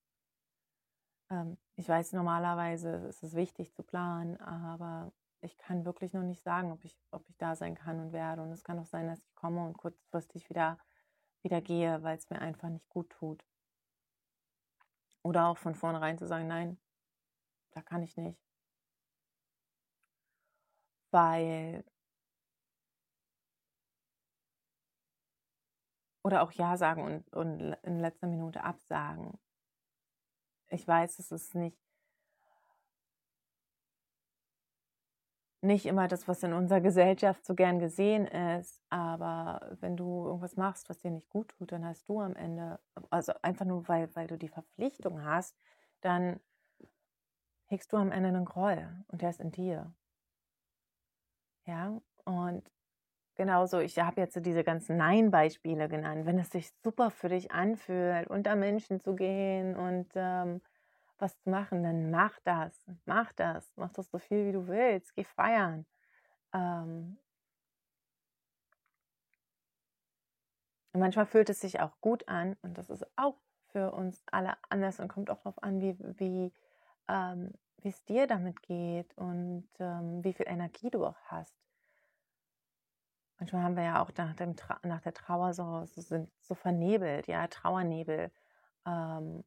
Ähm, 1.31 1.59
ich 1.77 1.87
weiß, 1.87 2.15
normalerweise 2.15 2.91
ist 3.09 3.23
es 3.23 3.35
wichtig 3.35 3.75
zu 3.75 3.83
planen, 3.83 4.41
aber 4.41 5.13
ich 5.43 5.59
kann 5.59 5.85
wirklich 5.85 6.15
noch 6.15 6.23
nicht 6.23 6.43
sagen, 6.43 6.73
ob 6.73 6.83
ich, 6.83 6.99
ob 7.11 7.29
ich 7.29 7.37
da 7.37 7.55
sein 7.55 7.75
kann 7.75 8.01
und 8.01 8.13
werde. 8.13 8.41
Und 8.41 8.51
es 8.53 8.65
kann 8.65 8.79
auch 8.79 8.87
sein, 8.87 9.07
dass 9.07 9.23
ich 9.23 9.35
komme 9.35 9.67
und 9.67 9.77
kurzfristig 9.77 10.49
wieder, 10.49 10.79
wieder 11.43 11.61
gehe, 11.61 12.03
weil 12.03 12.17
es 12.17 12.31
mir 12.31 12.41
einfach 12.41 12.71
nicht 12.71 12.89
gut 12.89 13.11
tut. 13.11 13.45
Oder 15.23 15.49
auch 15.49 15.59
von 15.59 15.75
vornherein 15.75 16.17
zu 16.17 16.27
sagen, 16.27 16.47
nein, 16.47 16.79
da 17.73 17.83
kann 17.83 18.03
ich 18.03 18.17
nicht 18.17 18.48
weil 21.11 21.85
oder 26.23 26.43
auch 26.43 26.53
Ja 26.53 26.77
sagen 26.77 27.03
und, 27.05 27.35
und 27.35 27.73
in 27.83 28.01
letzter 28.01 28.27
Minute 28.27 28.63
absagen. 28.63 29.39
Ich 30.71 30.87
weiß, 30.87 31.19
es 31.19 31.33
ist 31.33 31.55
nicht 31.55 31.79
nicht 35.61 35.87
immer 35.87 36.07
das, 36.09 36.29
was 36.29 36.43
in 36.43 36.53
unserer 36.53 36.81
Gesellschaft 36.81 37.45
so 37.45 37.55
gern 37.55 37.79
gesehen 37.81 38.27
ist, 38.27 38.81
aber 38.91 39.77
wenn 39.81 39.97
du 39.97 40.27
irgendwas 40.27 40.57
machst, 40.57 40.89
was 40.89 40.99
dir 41.01 41.11
nicht 41.11 41.29
gut 41.31 41.49
tut, 41.49 41.73
dann 41.73 41.85
hast 41.85 42.09
du 42.09 42.21
am 42.21 42.37
Ende, 42.37 42.79
also 43.11 43.33
einfach 43.43 43.65
nur, 43.65 43.89
weil, 43.89 44.15
weil 44.15 44.29
du 44.29 44.39
die 44.39 44.49
Verpflichtung 44.49 45.25
hast, 45.25 45.57
dann 46.01 46.39
hegst 47.67 47.93
du 47.93 47.97
am 47.97 48.13
Ende 48.13 48.29
einen 48.29 48.45
Groll 48.45 48.89
und 49.09 49.23
der 49.23 49.31
ist 49.31 49.41
in 49.41 49.53
dir. 49.53 49.93
Ja, 51.69 52.01
und 52.25 52.63
genauso, 53.37 53.81
ich 53.81 53.99
habe 53.99 54.21
jetzt 54.23 54.35
so 54.35 54.41
diese 54.41 54.65
ganzen 54.65 54.97
Nein-Beispiele 54.97 55.89
genannt. 55.89 56.27
Wenn 56.27 56.39
es 56.39 56.51
sich 56.51 56.73
super 56.85 57.11
für 57.11 57.29
dich 57.29 57.53
anfühlt, 57.53 58.29
unter 58.29 58.57
Menschen 58.57 59.01
zu 59.01 59.15
gehen 59.17 59.77
und 59.77 60.09
ähm, 60.17 60.63
was 61.19 61.39
zu 61.41 61.51
machen, 61.51 61.83
dann 61.85 62.11
mach 62.11 62.39
das, 62.45 62.87
mach 63.07 63.33
das, 63.35 63.73
mach 63.77 63.93
das 63.93 64.11
so 64.11 64.19
viel 64.19 64.47
wie 64.49 64.53
du 64.53 64.69
willst, 64.69 65.15
geh 65.17 65.25
feiern. 65.25 65.87
Ähm, 66.55 67.19
manchmal 70.93 71.27
fühlt 71.27 71.51
es 71.51 71.61
sich 71.61 71.81
auch 71.81 72.01
gut 72.01 72.29
an 72.29 72.57
und 72.63 72.77
das 72.79 72.91
ist 72.91 73.07
auch 73.17 73.37
für 73.73 73.93
uns 73.93 74.23
alle 74.31 74.55
anders 74.71 75.01
und 75.01 75.09
kommt 75.09 75.31
auch 75.31 75.39
darauf 75.39 75.63
an, 75.63 75.81
wie, 75.81 75.99
wie 76.19 76.53
ähm, 77.09 77.53
wie 77.83 77.89
es 77.89 78.05
dir 78.05 78.27
damit 78.27 78.63
geht 78.63 79.17
und 79.17 79.69
ähm, 79.79 80.23
wie 80.25 80.33
viel 80.33 80.47
Energie 80.49 80.91
du 80.91 81.07
auch 81.07 81.21
hast. 81.27 81.55
Manchmal 83.39 83.63
haben 83.63 83.77
wir 83.77 83.85
ja 83.85 84.03
auch 84.03 84.11
nach, 84.17 84.35
dem 84.35 84.57
nach 84.83 85.01
der 85.01 85.15
Trauer 85.15 85.55
so, 85.55 85.85
so, 85.85 86.01
sind 86.01 86.31
so 86.41 86.55
vernebelt, 86.55 87.29
ja, 87.29 87.47
Trauernebel. 87.47 88.33
Ähm, 88.85 89.45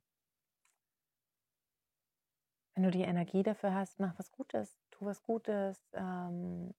wenn 2.73 2.83
du 2.83 2.91
die 2.91 3.01
Energie 3.01 3.43
dafür 3.43 3.73
hast, 3.73 3.99
mach 3.99 4.17
was 4.17 4.31
Gutes, 4.31 4.79
tu 4.91 5.05
was 5.05 5.21
Gutes, 5.23 5.91
ähm, 5.93 6.73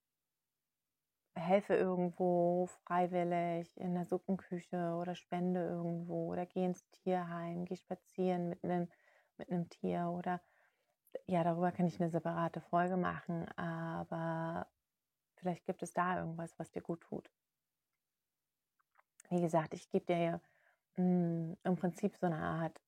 helfe 1.34 1.74
irgendwo 1.74 2.66
freiwillig 2.84 3.76
in 3.78 3.94
der 3.94 4.04
Suppenküche 4.04 4.94
oder 4.94 5.14
spende 5.14 5.60
irgendwo 5.66 6.32
oder 6.32 6.46
geh 6.46 6.64
ins 6.64 6.88
Tierheim, 6.90 7.64
geh 7.66 7.76
spazieren 7.76 8.48
mit 8.48 8.64
einem, 8.64 8.88
mit 9.36 9.50
einem 9.50 9.68
Tier 9.68 10.08
oder 10.08 10.40
ja, 11.26 11.44
darüber 11.44 11.72
kann 11.72 11.86
ich 11.86 12.00
eine 12.00 12.10
separate 12.10 12.60
Folge 12.60 12.96
machen, 12.96 13.46
aber 13.56 14.66
vielleicht 15.36 15.64
gibt 15.66 15.82
es 15.82 15.92
da 15.92 16.18
irgendwas, 16.18 16.58
was 16.58 16.70
dir 16.70 16.82
gut 16.82 17.00
tut. 17.02 17.30
Wie 19.30 19.40
gesagt, 19.40 19.74
ich 19.74 19.90
gebe 19.90 20.04
dir 20.06 20.18
ja 20.18 20.40
mh, 20.96 21.56
im 21.64 21.76
Prinzip 21.76 22.16
so 22.16 22.26
eine 22.26 22.38
Art 22.38 22.80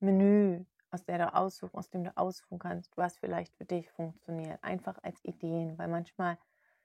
Menü, 0.00 0.64
aus 0.90 1.04
der 1.04 1.18
du 1.18 1.34
aussuchen, 1.34 1.76
aus 1.76 1.90
dem 1.90 2.04
du 2.04 2.16
aussuchen 2.16 2.58
kannst, 2.58 2.96
was 2.96 3.16
vielleicht 3.18 3.54
für 3.56 3.64
dich 3.64 3.90
funktioniert. 3.90 4.62
Einfach 4.62 4.98
als 5.02 5.24
Ideen, 5.24 5.76
weil 5.78 5.88
manchmal 5.88 6.38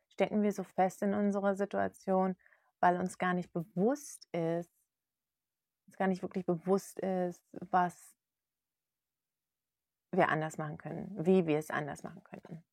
stecken 0.10 0.44
wir 0.44 0.52
so 0.52 0.64
fest 0.64 1.02
in 1.02 1.14
unserer 1.14 1.56
Situation, 1.56 2.36
weil 2.80 3.00
uns 3.00 3.18
gar 3.18 3.34
nicht 3.34 3.52
bewusst 3.54 4.28
ist, 4.34 4.72
uns 5.88 5.98
gar 5.98 6.08
nicht 6.08 6.22
wirklich 6.22 6.46
bewusst 6.46 7.00
ist, 7.00 7.44
was 7.72 8.16
wir 10.14 10.30
anders 10.30 10.58
machen 10.58 10.78
können, 10.78 11.14
wie 11.26 11.46
wir 11.48 11.58
es 11.58 11.70
anders 11.70 12.04
machen 12.04 12.24
könnten. 12.24 12.64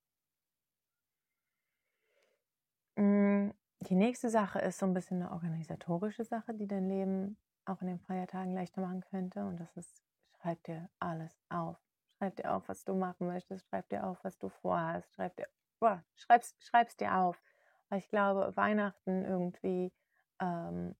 Mm, 2.97 3.51
die 3.81 3.95
nächste 3.95 4.31
Sache 4.31 4.61
ist 4.61 4.79
so 4.79 4.87
ein 4.87 4.95
bisschen 4.95 5.23
eine 5.23 5.33
organisatorische 5.33 6.25
Sache, 6.25 6.55
die 6.55 6.67
dein 6.67 6.89
Leben 6.89 7.37
auch 7.65 7.81
in 7.81 7.89
den 7.89 8.01
Feiertagen 8.01 8.55
leichter 8.55 8.81
machen 8.81 9.03
könnte. 9.03 9.45
Und 9.45 9.59
das 9.59 9.77
ist, 9.77 10.03
schreib 10.41 10.63
dir 10.65 10.89
alles 10.99 11.35
auf. 11.49 11.79
Schreib 12.19 12.37
dir 12.37 12.53
auf, 12.53 12.69
was 12.69 12.85
du 12.85 12.95
machen 12.95 13.27
möchtest. 13.27 13.67
Schreib 13.69 13.89
dir 13.89 14.07
auf, 14.07 14.23
was 14.23 14.39
du 14.39 14.49
vorhast. 14.49 15.13
Schreib 15.15 15.37
dir 15.37 15.49
boah, 15.81 16.05
schreib's, 16.15 16.55
schreib's 16.61 16.97
dir 16.97 17.17
auf. 17.17 17.43
Weil 17.89 17.99
ich 17.99 18.09
glaube, 18.09 18.57
Weihnachten 18.57 19.25
irgendwie 19.25 19.93
ähm, 20.41 20.95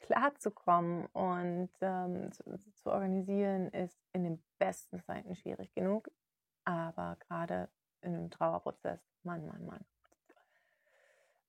klarzukommen 0.00 1.06
und 1.06 1.70
ähm, 1.80 2.32
zu, 2.32 2.44
zu, 2.74 2.90
organisieren, 2.90 3.68
ist 3.68 4.00
in 4.12 4.24
den 4.24 4.42
besten 4.58 5.02
Zeiten 5.02 5.34
schwierig 5.34 5.72
genug. 5.74 6.10
Aber 6.64 7.16
gerade 7.20 7.68
in 8.00 8.14
einem 8.14 8.30
Trauerprozess, 8.30 9.00
Mann, 9.22 9.46
Mann, 9.46 9.64
Mann. 9.66 9.84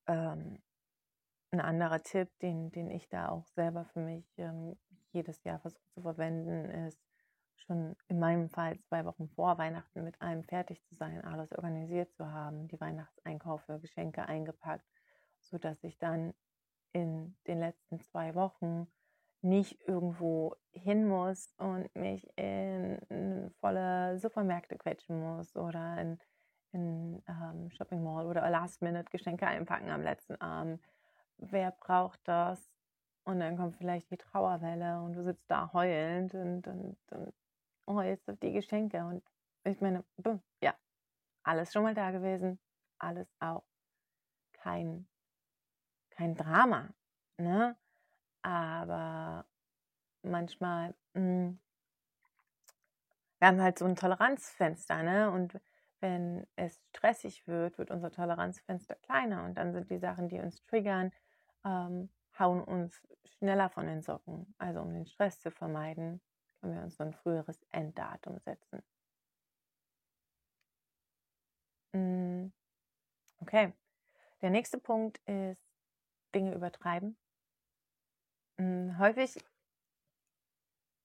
Ähm, 0.07 0.61
ein 1.51 1.61
anderer 1.61 2.01
Tipp, 2.01 2.29
den, 2.39 2.71
den 2.71 2.89
ich 2.89 3.09
da 3.09 3.29
auch 3.29 3.45
selber 3.47 3.85
für 3.85 3.99
mich 3.99 4.25
ähm, 4.37 4.77
jedes 5.11 5.43
Jahr 5.43 5.59
versuche 5.59 5.87
zu 5.93 6.01
verwenden, 6.01 6.65
ist, 6.87 6.99
schon 7.69 7.95
in 8.07 8.19
meinem 8.19 8.49
Fall 8.49 8.79
zwei 8.81 9.05
Wochen 9.05 9.29
vor 9.29 9.57
Weihnachten 9.57 10.03
mit 10.03 10.19
allem 10.21 10.43
fertig 10.43 10.81
zu 10.85 10.95
sein, 10.95 11.23
alles 11.23 11.51
organisiert 11.51 12.11
zu 12.13 12.31
haben, 12.31 12.67
die 12.67 12.79
Weihnachtseinkäufe, 12.79 13.79
Geschenke 13.79 14.25
eingepackt, 14.25 14.85
sodass 15.41 15.83
ich 15.83 15.97
dann 15.97 16.33
in 16.93 17.35
den 17.47 17.59
letzten 17.59 17.99
zwei 18.01 18.35
Wochen 18.35 18.87
nicht 19.41 19.79
irgendwo 19.87 20.55
hin 20.71 21.07
muss 21.07 21.53
und 21.57 21.93
mich 21.95 22.27
in 22.37 23.51
volle 23.59 24.17
Supermärkte 24.19 24.77
quetschen 24.77 25.19
muss 25.19 25.55
oder 25.55 25.97
in, 26.01 26.19
in 26.71 27.23
ähm, 27.27 27.71
Shopping 27.71 28.03
Mall 28.03 28.27
oder 28.27 28.49
Last-Minute 28.49 29.09
Geschenke 29.11 29.47
einpacken 29.47 29.89
am 29.89 30.01
letzten 30.01 30.35
Abend. 30.41 30.81
Wer 31.37 31.71
braucht 31.71 32.19
das? 32.25 32.69
Und 33.23 33.39
dann 33.39 33.57
kommt 33.57 33.75
vielleicht 33.77 34.09
die 34.11 34.17
Trauerwelle 34.17 35.01
und 35.01 35.13
du 35.13 35.23
sitzt 35.23 35.49
da 35.49 35.71
heulend 35.71 36.33
und, 36.33 36.67
und, 36.67 36.97
und 37.85 38.03
jetzt 38.03 38.29
auf 38.29 38.37
die 38.39 38.53
Geschenke. 38.53 39.05
Und 39.05 39.23
ich 39.63 39.79
meine, 39.81 40.03
ja, 40.61 40.73
alles 41.43 41.71
schon 41.71 41.83
mal 41.83 41.93
da 41.93 42.11
gewesen, 42.11 42.59
alles 42.97 43.27
auch 43.39 43.63
kein, 44.53 45.07
kein 46.19 46.35
Drama. 46.35 46.89
Ne? 47.37 47.77
Aber 48.41 49.45
manchmal, 50.21 50.93
mh, 51.13 51.21
hm, 51.21 51.59
wir 53.39 53.47
haben 53.47 53.61
halt 53.61 53.79
so 53.79 53.85
ein 53.85 53.95
Toleranzfenster, 53.95 55.01
ne? 55.01 55.31
Und 55.31 55.59
wenn 56.01 56.45
es 56.57 56.81
stressig 56.89 57.47
wird, 57.47 57.77
wird 57.77 57.89
unser 57.89 58.11
Toleranzfenster 58.11 58.95
kleiner 58.95 59.45
und 59.45 59.55
dann 59.55 59.71
sind 59.71 59.89
die 59.89 59.97
Sachen, 59.97 60.27
die 60.27 60.39
uns 60.39 60.61
triggern, 60.65 61.13
ähm, 61.65 62.09
hauen 62.37 62.61
uns 62.61 63.01
schneller 63.25 63.69
von 63.69 63.87
den 63.87 64.01
Socken. 64.01 64.53
Also 64.57 64.81
um 64.81 64.93
den 64.93 65.05
Stress 65.05 65.39
zu 65.39 65.51
vermeiden, 65.51 66.21
können 66.59 66.75
wir 66.75 66.83
uns 66.83 66.97
so 66.97 67.03
ein 67.03 67.13
früheres 67.13 67.61
Enddatum 67.71 68.39
setzen. 68.39 68.83
Mm, 71.93 72.51
okay, 73.41 73.73
der 74.41 74.49
nächste 74.49 74.77
Punkt 74.79 75.19
ist 75.25 75.68
Dinge 76.33 76.55
übertreiben. 76.55 77.17
Mm, 78.57 78.97
häufig 78.99 79.37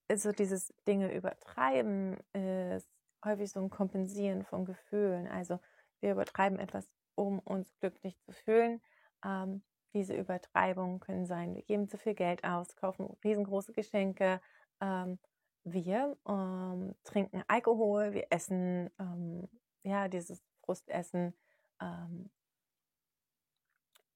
ist 0.09 0.23
so 0.23 0.33
dieses 0.33 0.75
Dinge 0.87 1.15
übertreiben 1.15 2.19
ist 2.33 2.95
häufig 3.25 3.51
so 3.51 3.61
ein 3.61 3.71
Kompensieren 3.71 4.45
von 4.45 4.65
Gefühlen. 4.65 5.27
Also 5.27 5.59
wir 6.01 6.13
übertreiben 6.13 6.59
etwas, 6.59 6.89
um 7.15 7.39
uns 7.39 7.75
glücklich 7.81 8.19
zu 8.21 8.33
fühlen. 8.33 8.81
Ähm, 9.25 9.63
diese 9.95 10.15
Übertreibungen 10.15 11.01
können 11.01 11.27
sein, 11.27 11.55
wir 11.55 11.63
geben 11.63 11.89
zu 11.89 11.99
viel 11.99 12.15
Geld 12.15 12.45
aus, 12.45 12.77
kaufen 12.77 13.17
riesengroße 13.23 13.73
Geschenke, 13.73 14.41
ähm, 14.81 15.19
wir 15.63 16.17
ähm, 16.29 16.95
trinken 17.05 17.43
Alkohol, 17.49 18.13
wir 18.13 18.27
essen 18.31 18.91
ähm, 18.99 19.49
ja 19.83 20.09
dieses 20.09 20.43
Frustessen 20.61 21.33
ähm, 21.81 22.31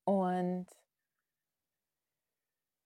und 0.05 0.67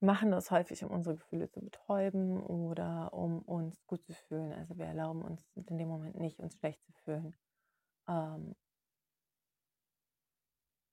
machen 0.03 0.31
das 0.31 0.51
häufig, 0.51 0.85
um 0.85 0.91
unsere 0.91 1.17
Gefühle 1.17 1.49
zu 1.49 1.61
betäuben 1.61 2.43
oder 2.43 3.13
um 3.13 3.41
uns 3.43 3.87
gut 3.87 4.05
zu 4.05 4.13
fühlen. 4.13 4.53
Also 4.53 4.77
wir 4.77 4.87
erlauben 4.87 5.23
uns 5.23 5.47
in 5.55 5.79
dem 5.79 5.89
Moment 5.89 6.19
nicht, 6.19 6.41
uns 6.41 6.57
schlecht 6.57 6.83
zu 6.85 6.93
fühlen. 7.05 7.37
Ähm, 8.09 8.55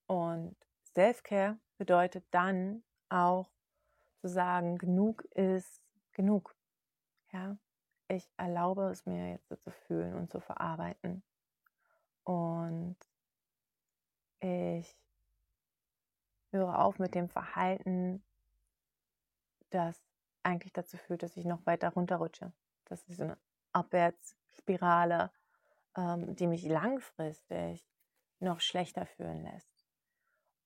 und 0.07 0.55
Selfcare 0.93 1.57
bedeutet 1.77 2.25
dann 2.31 2.83
auch 3.09 3.49
zu 4.21 4.27
sagen, 4.27 4.77
genug 4.77 5.23
ist 5.35 5.81
genug. 6.13 6.55
Ja, 7.31 7.57
ich 8.07 8.29
erlaube 8.37 8.89
es 8.89 9.05
mir 9.05 9.29
jetzt 9.31 9.47
so 9.49 9.55
zu 9.55 9.71
fühlen 9.71 10.15
und 10.15 10.31
zu 10.31 10.39
verarbeiten. 10.39 11.23
Und 12.23 12.97
ich 14.39 14.97
höre 16.51 16.79
auf 16.79 16.99
mit 16.99 17.15
dem 17.15 17.29
Verhalten, 17.29 18.23
das 19.69 20.01
eigentlich 20.43 20.73
dazu 20.73 20.97
führt, 20.97 21.23
dass 21.23 21.37
ich 21.37 21.45
noch 21.45 21.65
weiter 21.65 21.89
runterrutsche. 21.89 22.51
Das 22.85 23.03
ist 23.03 23.21
eine 23.21 23.37
Abwärtsspirale, 23.71 25.31
ähm, 25.95 26.35
die 26.35 26.47
mich 26.47 26.63
langfristig 26.63 27.85
noch 28.39 28.61
schlechter 28.61 29.05
fühlen 29.05 29.43
lässt. 29.43 29.69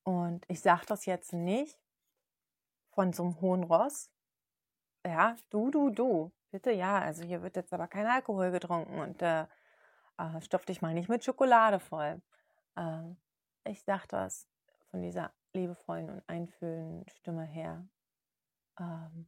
Und 0.03 0.45
ich 0.47 0.61
sage 0.61 0.85
das 0.87 1.05
jetzt 1.05 1.33
nicht 1.33 1.79
von 2.91 3.13
so 3.13 3.23
einem 3.23 3.41
hohen 3.41 3.63
Ross. 3.63 4.09
Ja, 5.05 5.35
du, 5.49 5.71
du, 5.71 5.89
du. 5.89 6.31
Bitte 6.51 6.71
ja, 6.71 6.99
also 6.99 7.23
hier 7.23 7.41
wird 7.41 7.55
jetzt 7.55 7.73
aber 7.73 7.87
kein 7.87 8.05
Alkohol 8.05 8.51
getrunken 8.51 8.99
und 8.99 9.21
äh, 9.21 9.47
äh, 10.17 10.41
stopf 10.41 10.65
dich 10.65 10.81
mal 10.81 10.93
nicht 10.93 11.09
mit 11.09 11.23
Schokolade 11.23 11.79
voll. 11.79 12.21
Äh, 12.75 13.15
ich 13.65 13.81
sage 13.83 14.07
das 14.07 14.47
von 14.91 15.01
dieser 15.01 15.33
liebevollen 15.53 16.09
und 16.09 16.29
einfühlenden 16.29 17.09
Stimme 17.09 17.43
her. 17.43 17.87
Ähm, 18.79 19.27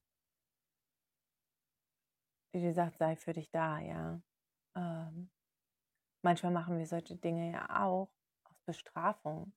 wie 2.51 2.61
gesagt, 2.61 2.97
sei 2.97 3.15
für 3.15 3.33
dich 3.33 3.49
da, 3.51 3.79
ja. 3.79 4.21
Ähm, 4.75 5.29
manchmal 6.21 6.51
machen 6.51 6.77
wir 6.77 6.87
solche 6.87 7.15
Dinge 7.15 7.51
ja 7.51 7.83
auch 7.83 8.11
aus 8.45 8.59
Bestrafung. 8.65 9.53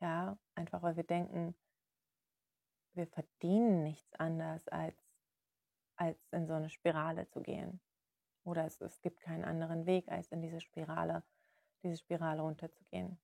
Ja, 0.00 0.38
einfach 0.54 0.82
weil 0.82 0.96
wir 0.96 1.04
denken, 1.04 1.54
wir 2.94 3.06
verdienen 3.06 3.84
nichts 3.84 4.12
anderes 4.14 4.66
als 4.68 5.12
als 5.96 6.18
in 6.32 6.46
so 6.46 6.54
eine 6.54 6.68
Spirale 6.68 7.28
zu 7.28 7.40
gehen. 7.42 7.80
Oder 8.44 8.66
es, 8.66 8.80
es 8.80 9.00
gibt 9.02 9.20
keinen 9.20 9.44
anderen 9.44 9.86
Weg, 9.86 10.08
als 10.08 10.32
in 10.32 10.42
diese 10.42 10.60
Spirale, 10.60 11.22
diese 11.82 11.96
Spirale 11.96 12.42
runterzugehen. 12.42 13.18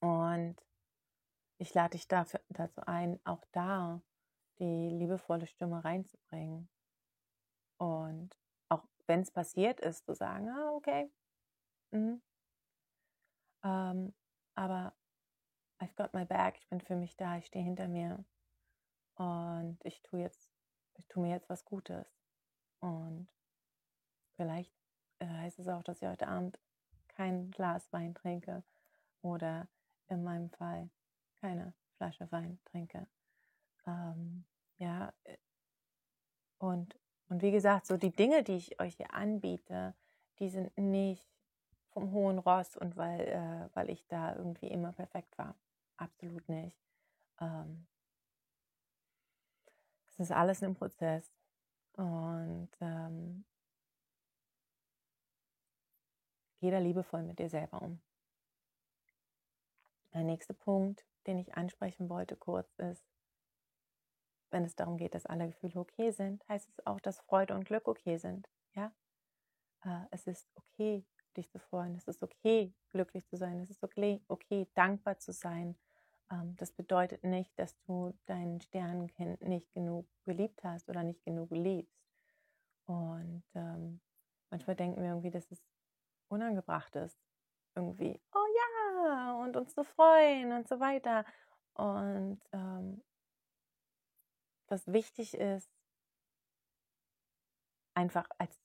Und 0.00 0.56
ich 1.58 1.72
lade 1.74 1.90
dich 1.90 2.08
dafür, 2.08 2.40
dazu 2.48 2.80
ein, 2.86 3.20
auch 3.24 3.44
da 3.52 4.00
die 4.58 4.90
liebevolle 4.90 5.46
Stimme 5.46 5.84
reinzubringen. 5.84 6.68
Und 7.78 8.30
auch 8.68 8.84
wenn 9.06 9.20
es 9.20 9.30
passiert 9.30 9.80
ist, 9.80 10.04
zu 10.04 10.14
sagen, 10.14 10.48
ah, 10.48 10.72
okay. 10.72 11.10
Mhm. 11.90 12.22
Ähm, 13.62 14.14
aber 14.54 14.94
I've 15.78 15.94
got 15.94 16.14
my 16.14 16.24
back, 16.24 16.58
ich 16.58 16.68
bin 16.68 16.80
für 16.80 16.96
mich 16.96 17.16
da, 17.16 17.36
ich 17.36 17.46
stehe 17.46 17.64
hinter 17.64 17.88
mir 17.88 18.24
und 19.16 19.78
ich 19.84 20.02
tue 20.02 20.20
jetzt, 20.20 20.50
ich 20.94 21.06
tue 21.08 21.22
mir 21.22 21.30
jetzt 21.30 21.50
was 21.50 21.64
Gutes. 21.64 22.06
Und 22.80 23.28
vielleicht 24.36 24.72
äh, 25.18 25.26
heißt 25.26 25.58
es 25.58 25.68
auch, 25.68 25.82
dass 25.82 26.00
ich 26.00 26.08
heute 26.08 26.28
Abend 26.28 26.58
kein 27.08 27.50
Glas 27.50 27.92
Wein 27.92 28.14
trinke 28.14 28.62
oder 29.22 29.68
in 30.08 30.22
meinem 30.22 30.50
Fall 30.50 30.90
keine 31.40 31.72
Flasche 31.96 32.30
Wein 32.32 32.58
trinke. 32.64 33.06
Ähm, 33.86 34.44
ja, 34.78 35.12
äh, 35.24 35.36
und, 36.58 36.98
und 37.28 37.42
wie 37.42 37.50
gesagt, 37.50 37.86
so 37.86 37.96
die 37.96 38.14
Dinge, 38.14 38.42
die 38.42 38.56
ich 38.56 38.80
euch 38.80 38.96
hier 38.96 39.12
anbiete, 39.14 39.94
die 40.38 40.48
sind 40.48 40.76
nicht 40.76 41.28
vom 41.90 42.12
hohen 42.12 42.38
Ross 42.38 42.76
und 42.76 42.96
weil, 42.96 43.20
äh, 43.20 43.74
weil 43.74 43.90
ich 43.90 44.06
da 44.06 44.34
irgendwie 44.36 44.68
immer 44.68 44.92
perfekt 44.92 45.36
war. 45.38 45.54
Absolut 45.96 46.48
nicht. 46.48 46.78
Ähm, 47.40 47.86
es 50.08 50.20
ist 50.20 50.32
alles 50.32 50.62
ein 50.62 50.74
Prozess. 50.74 51.32
Und 51.94 52.68
ähm, 52.80 53.44
geh 56.60 56.70
da 56.70 56.78
liebevoll 56.78 57.22
mit 57.22 57.38
dir 57.38 57.48
selber 57.48 57.80
um. 57.80 58.00
Der 60.12 60.22
nächste 60.22 60.52
Punkt, 60.54 61.04
den 61.26 61.38
ich 61.38 61.56
ansprechen 61.56 62.08
wollte 62.08 62.36
kurz, 62.36 62.72
ist, 62.78 63.04
wenn 64.50 64.64
es 64.64 64.76
darum 64.76 64.96
geht, 64.96 65.14
dass 65.14 65.26
alle 65.26 65.48
Gefühle 65.48 65.80
okay 65.80 66.10
sind, 66.10 66.46
heißt 66.48 66.68
es 66.68 66.86
auch, 66.86 67.00
dass 67.00 67.20
Freude 67.20 67.54
und 67.54 67.64
Glück 67.64 67.88
okay 67.88 68.16
sind. 68.16 68.48
Ja, 68.74 68.92
äh, 69.84 70.06
es 70.10 70.26
ist 70.26 70.48
okay, 70.54 71.04
dich 71.36 71.50
zu 71.50 71.58
freuen. 71.58 71.94
Es 71.94 72.08
ist 72.08 72.22
okay, 72.22 72.72
glücklich 72.90 73.26
zu 73.26 73.36
sein. 73.36 73.60
Es 73.60 73.70
ist 73.70 73.82
okay, 73.82 74.22
okay 74.28 74.66
dankbar 74.74 75.18
zu 75.18 75.32
sein. 75.32 75.76
Ähm, 76.30 76.56
das 76.56 76.72
bedeutet 76.72 77.24
nicht, 77.24 77.56
dass 77.58 77.78
du 77.82 78.14
dein 78.26 78.60
Sternenkind 78.60 79.42
nicht 79.42 79.72
genug 79.72 80.06
geliebt 80.24 80.62
hast 80.64 80.88
oder 80.88 81.02
nicht 81.02 81.24
genug 81.24 81.50
liebst. 81.50 81.96
Und 82.86 83.44
ähm, 83.54 84.00
manchmal 84.50 84.76
denken 84.76 85.02
wir 85.02 85.10
irgendwie, 85.10 85.30
dass 85.30 85.50
es 85.50 85.62
unangebracht 86.28 86.94
ist. 86.96 87.18
Irgendwie, 87.76 88.18
oh 88.34 88.46
ja, 88.56 89.34
und 89.34 89.56
uns 89.56 89.74
zu 89.74 89.84
freuen 89.84 90.52
und 90.52 90.66
so 90.66 90.80
weiter. 90.80 91.24
Und 91.74 92.40
ähm, 92.52 93.02
was 94.68 94.90
wichtig 94.90 95.34
ist, 95.34 95.70
einfach 97.94 98.28
als, 98.38 98.58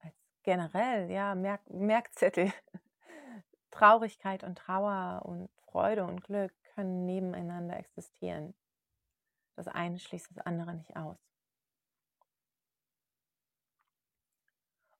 als 0.00 0.14
generell, 0.42 1.10
ja, 1.10 1.34
Merk 1.34 1.68
Merkzettel, 1.70 2.52
Traurigkeit 3.70 4.44
und 4.44 4.58
Trauer 4.58 5.22
und 5.24 5.50
Freude 5.62 6.04
und 6.04 6.22
Glück 6.22 6.52
können 6.74 7.06
nebeneinander 7.06 7.78
existieren. 7.78 8.54
Das 9.56 9.68
eine 9.68 9.98
schließt 9.98 10.30
das 10.30 10.46
andere 10.46 10.74
nicht 10.74 10.96
aus. 10.96 11.18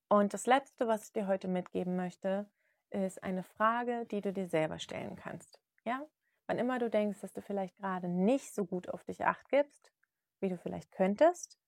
Und 0.09 0.33
das 0.33 0.47
Letzte, 0.47 0.87
was 0.87 1.05
ich 1.05 1.13
dir 1.13 1.27
heute 1.27 1.47
mitgeben 1.47 1.95
möchte, 1.95 2.49
ist 2.91 3.23
eine 3.23 3.43
Frage, 3.43 4.05
die 4.07 4.21
du 4.21 4.33
dir 4.33 4.47
selber 4.47 4.79
stellen 4.79 5.15
kannst. 5.15 5.59
Ja? 5.85 6.05
Wann 6.47 6.57
immer 6.57 6.79
du 6.79 6.89
denkst, 6.89 7.19
dass 7.21 7.33
du 7.33 7.41
vielleicht 7.41 7.77
gerade 7.77 8.07
nicht 8.07 8.53
so 8.53 8.65
gut 8.65 8.89
auf 8.89 9.03
dich 9.03 9.25
acht 9.25 9.47
gibst, 9.49 9.91
wie 10.39 10.49
du 10.49 10.57
vielleicht 10.57 10.91
könntest, 10.91 11.59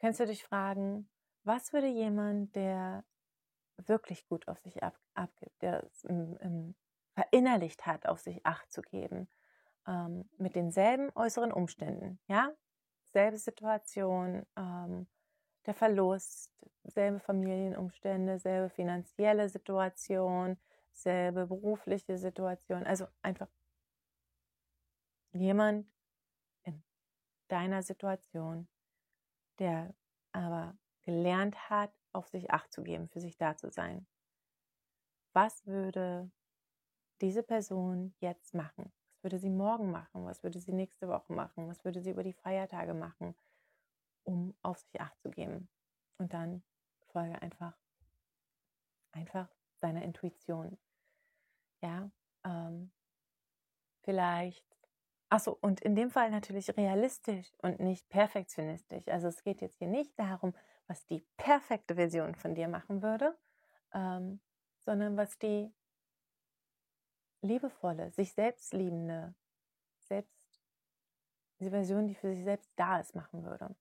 kannst 0.00 0.20
du 0.20 0.26
dich 0.26 0.44
fragen, 0.44 1.08
was 1.44 1.72
würde 1.72 1.86
jemand, 1.86 2.54
der 2.56 3.04
wirklich 3.76 4.26
gut 4.26 4.48
auf 4.48 4.58
sich 4.60 4.82
ab, 4.82 4.98
abgibt, 5.14 5.60
der 5.62 5.84
es 5.84 6.04
im, 6.04 6.36
im 6.38 6.74
verinnerlicht 7.14 7.86
hat, 7.86 8.06
auf 8.06 8.20
sich 8.20 8.44
acht 8.44 8.72
zu 8.72 8.82
geben, 8.82 9.28
ähm, 9.86 10.28
mit 10.36 10.54
denselben 10.56 11.10
äußeren 11.14 11.52
Umständen, 11.52 12.18
ja, 12.26 12.52
selbe 13.12 13.38
Situation, 13.38 14.44
ähm, 14.56 15.06
der 15.66 15.74
Verlust, 15.74 16.50
selbe 16.84 17.20
Familienumstände, 17.20 18.38
selbe 18.38 18.68
finanzielle 18.70 19.48
Situation, 19.48 20.58
selbe 20.92 21.46
berufliche 21.46 22.18
Situation. 22.18 22.84
Also 22.84 23.06
einfach 23.22 23.48
jemand 25.32 25.86
in 26.64 26.82
deiner 27.48 27.82
Situation, 27.82 28.68
der 29.58 29.94
aber 30.32 30.76
gelernt 31.02 31.70
hat, 31.70 31.92
auf 32.12 32.28
sich 32.28 32.50
acht 32.50 32.72
zu 32.72 32.82
geben, 32.82 33.08
für 33.08 33.20
sich 33.20 33.36
da 33.36 33.56
zu 33.56 33.70
sein. 33.70 34.06
Was 35.32 35.66
würde 35.66 36.30
diese 37.20 37.42
Person 37.42 38.14
jetzt 38.20 38.54
machen? 38.54 38.92
Was 39.10 39.24
würde 39.24 39.38
sie 39.38 39.50
morgen 39.50 39.90
machen? 39.90 40.24
Was 40.26 40.42
würde 40.42 40.60
sie 40.60 40.72
nächste 40.72 41.08
Woche 41.08 41.32
machen? 41.32 41.68
Was 41.68 41.84
würde 41.84 42.00
sie 42.00 42.10
über 42.10 42.22
die 42.22 42.32
Feiertage 42.32 42.94
machen? 42.94 43.34
Um 44.24 44.54
auf 44.62 44.78
sich 44.78 45.00
acht 45.00 45.18
zu 45.20 45.30
geben. 45.30 45.68
Und 46.18 46.32
dann 46.32 46.62
folge 47.12 47.40
einfach, 47.40 47.74
einfach 49.12 49.48
deiner 49.80 50.02
Intuition. 50.02 50.76
Ja, 51.80 52.10
ähm, 52.44 52.90
vielleicht, 54.02 54.66
achso, 55.28 55.56
und 55.60 55.80
in 55.80 55.94
dem 55.94 56.10
Fall 56.10 56.30
natürlich 56.30 56.76
realistisch 56.76 57.52
und 57.62 57.80
nicht 57.80 58.08
perfektionistisch. 58.08 59.06
Also 59.08 59.28
es 59.28 59.42
geht 59.42 59.60
jetzt 59.60 59.78
hier 59.78 59.88
nicht 59.88 60.18
darum, 60.18 60.54
was 60.86 61.06
die 61.06 61.24
perfekte 61.36 61.94
Version 61.94 62.34
von 62.34 62.54
dir 62.54 62.68
machen 62.68 63.02
würde, 63.02 63.36
ähm, 63.92 64.40
sondern 64.80 65.16
was 65.16 65.38
die 65.38 65.72
liebevolle, 67.42 68.10
sich 68.10 68.32
selbst 68.32 68.72
liebende, 68.72 69.34
selbst, 69.98 70.62
diese 71.58 71.70
Version, 71.70 72.06
die 72.06 72.14
für 72.14 72.34
sich 72.34 72.44
selbst 72.44 72.70
da 72.76 73.00
ist, 73.00 73.14
machen 73.14 73.44
würde 73.44 73.74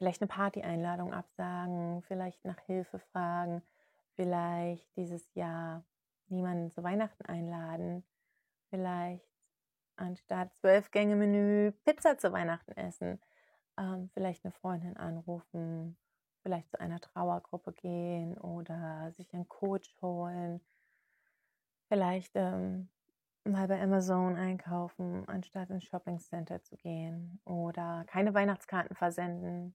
vielleicht 0.00 0.22
eine 0.22 0.28
Party-Einladung 0.28 1.12
absagen, 1.12 2.02
vielleicht 2.08 2.42
nach 2.46 2.58
Hilfe 2.60 2.98
fragen, 3.12 3.62
vielleicht 4.16 4.96
dieses 4.96 5.34
Jahr 5.34 5.84
niemanden 6.28 6.70
zu 6.70 6.82
Weihnachten 6.82 7.26
einladen, 7.26 8.02
vielleicht 8.70 9.28
anstatt 9.96 10.56
zwölf 10.56 10.90
Gänge 10.90 11.16
Menü 11.16 11.72
Pizza 11.84 12.16
zu 12.16 12.32
Weihnachten 12.32 12.72
essen, 12.72 13.20
ähm, 13.76 14.08
vielleicht 14.14 14.42
eine 14.42 14.52
Freundin 14.52 14.96
anrufen, 14.96 15.98
vielleicht 16.42 16.70
zu 16.70 16.80
einer 16.80 17.00
Trauergruppe 17.00 17.74
gehen 17.74 18.38
oder 18.38 19.12
sich 19.18 19.34
einen 19.34 19.50
Coach 19.50 19.94
holen, 20.00 20.62
vielleicht 21.88 22.32
ähm, 22.36 22.88
mal 23.44 23.68
bei 23.68 23.78
Amazon 23.82 24.36
einkaufen, 24.36 25.28
anstatt 25.28 25.68
ins 25.68 25.84
Shopping 25.84 26.20
Center 26.20 26.62
zu 26.62 26.78
gehen 26.78 27.38
oder 27.44 28.04
keine 28.06 28.32
Weihnachtskarten 28.32 28.96
versenden, 28.96 29.74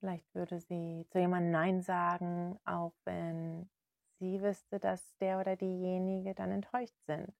Vielleicht 0.00 0.34
würde 0.34 0.60
sie 0.60 1.06
zu 1.10 1.18
jemandem 1.18 1.52
Nein 1.52 1.82
sagen, 1.82 2.58
auch 2.64 2.92
wenn 3.04 3.70
sie 4.18 4.42
wüsste, 4.42 4.78
dass 4.78 5.16
der 5.18 5.40
oder 5.40 5.56
diejenige 5.56 6.34
dann 6.34 6.50
enttäuscht 6.50 6.98
sind. 7.06 7.34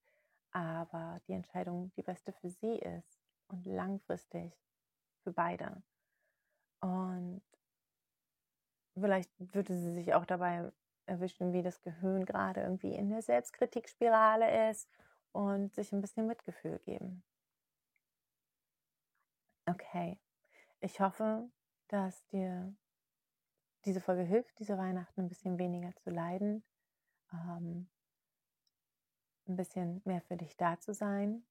Aber 0.52 1.20
die 1.28 1.32
Entscheidung 1.32 1.92
die 1.96 2.02
beste 2.02 2.32
für 2.32 2.48
sie 2.48 2.78
ist 2.78 3.20
und 3.48 3.66
langfristig 3.66 4.52
für 5.22 5.32
beide. 5.32 5.82
Und 6.80 7.42
vielleicht 8.94 9.30
würde 9.38 9.74
sie 9.74 9.92
sich 9.92 10.14
auch 10.14 10.24
dabei 10.24 10.72
erwischen, 11.06 11.52
wie 11.52 11.62
das 11.62 11.82
Gehirn 11.82 12.24
gerade 12.24 12.62
irgendwie 12.62 12.94
in 12.94 13.10
der 13.10 13.22
Selbstkritikspirale 13.22 14.70
ist 14.70 14.88
und 15.32 15.74
sich 15.74 15.92
ein 15.92 16.00
bisschen 16.00 16.26
Mitgefühl 16.26 16.78
geben. 16.80 17.22
Okay, 19.68 20.18
ich 20.80 21.00
hoffe, 21.00 21.50
dass 21.88 22.26
dir 22.26 22.74
diese 23.84 24.00
Folge 24.00 24.22
hilft, 24.22 24.58
diese 24.58 24.76
Weihnachten 24.78 25.22
ein 25.22 25.28
bisschen 25.28 25.58
weniger 25.58 25.94
zu 25.96 26.10
leiden, 26.10 26.64
ähm, 27.32 27.88
ein 29.46 29.56
bisschen 29.56 30.02
mehr 30.04 30.20
für 30.22 30.36
dich 30.36 30.56
da 30.56 30.78
zu 30.80 30.92
sein. 30.92 31.44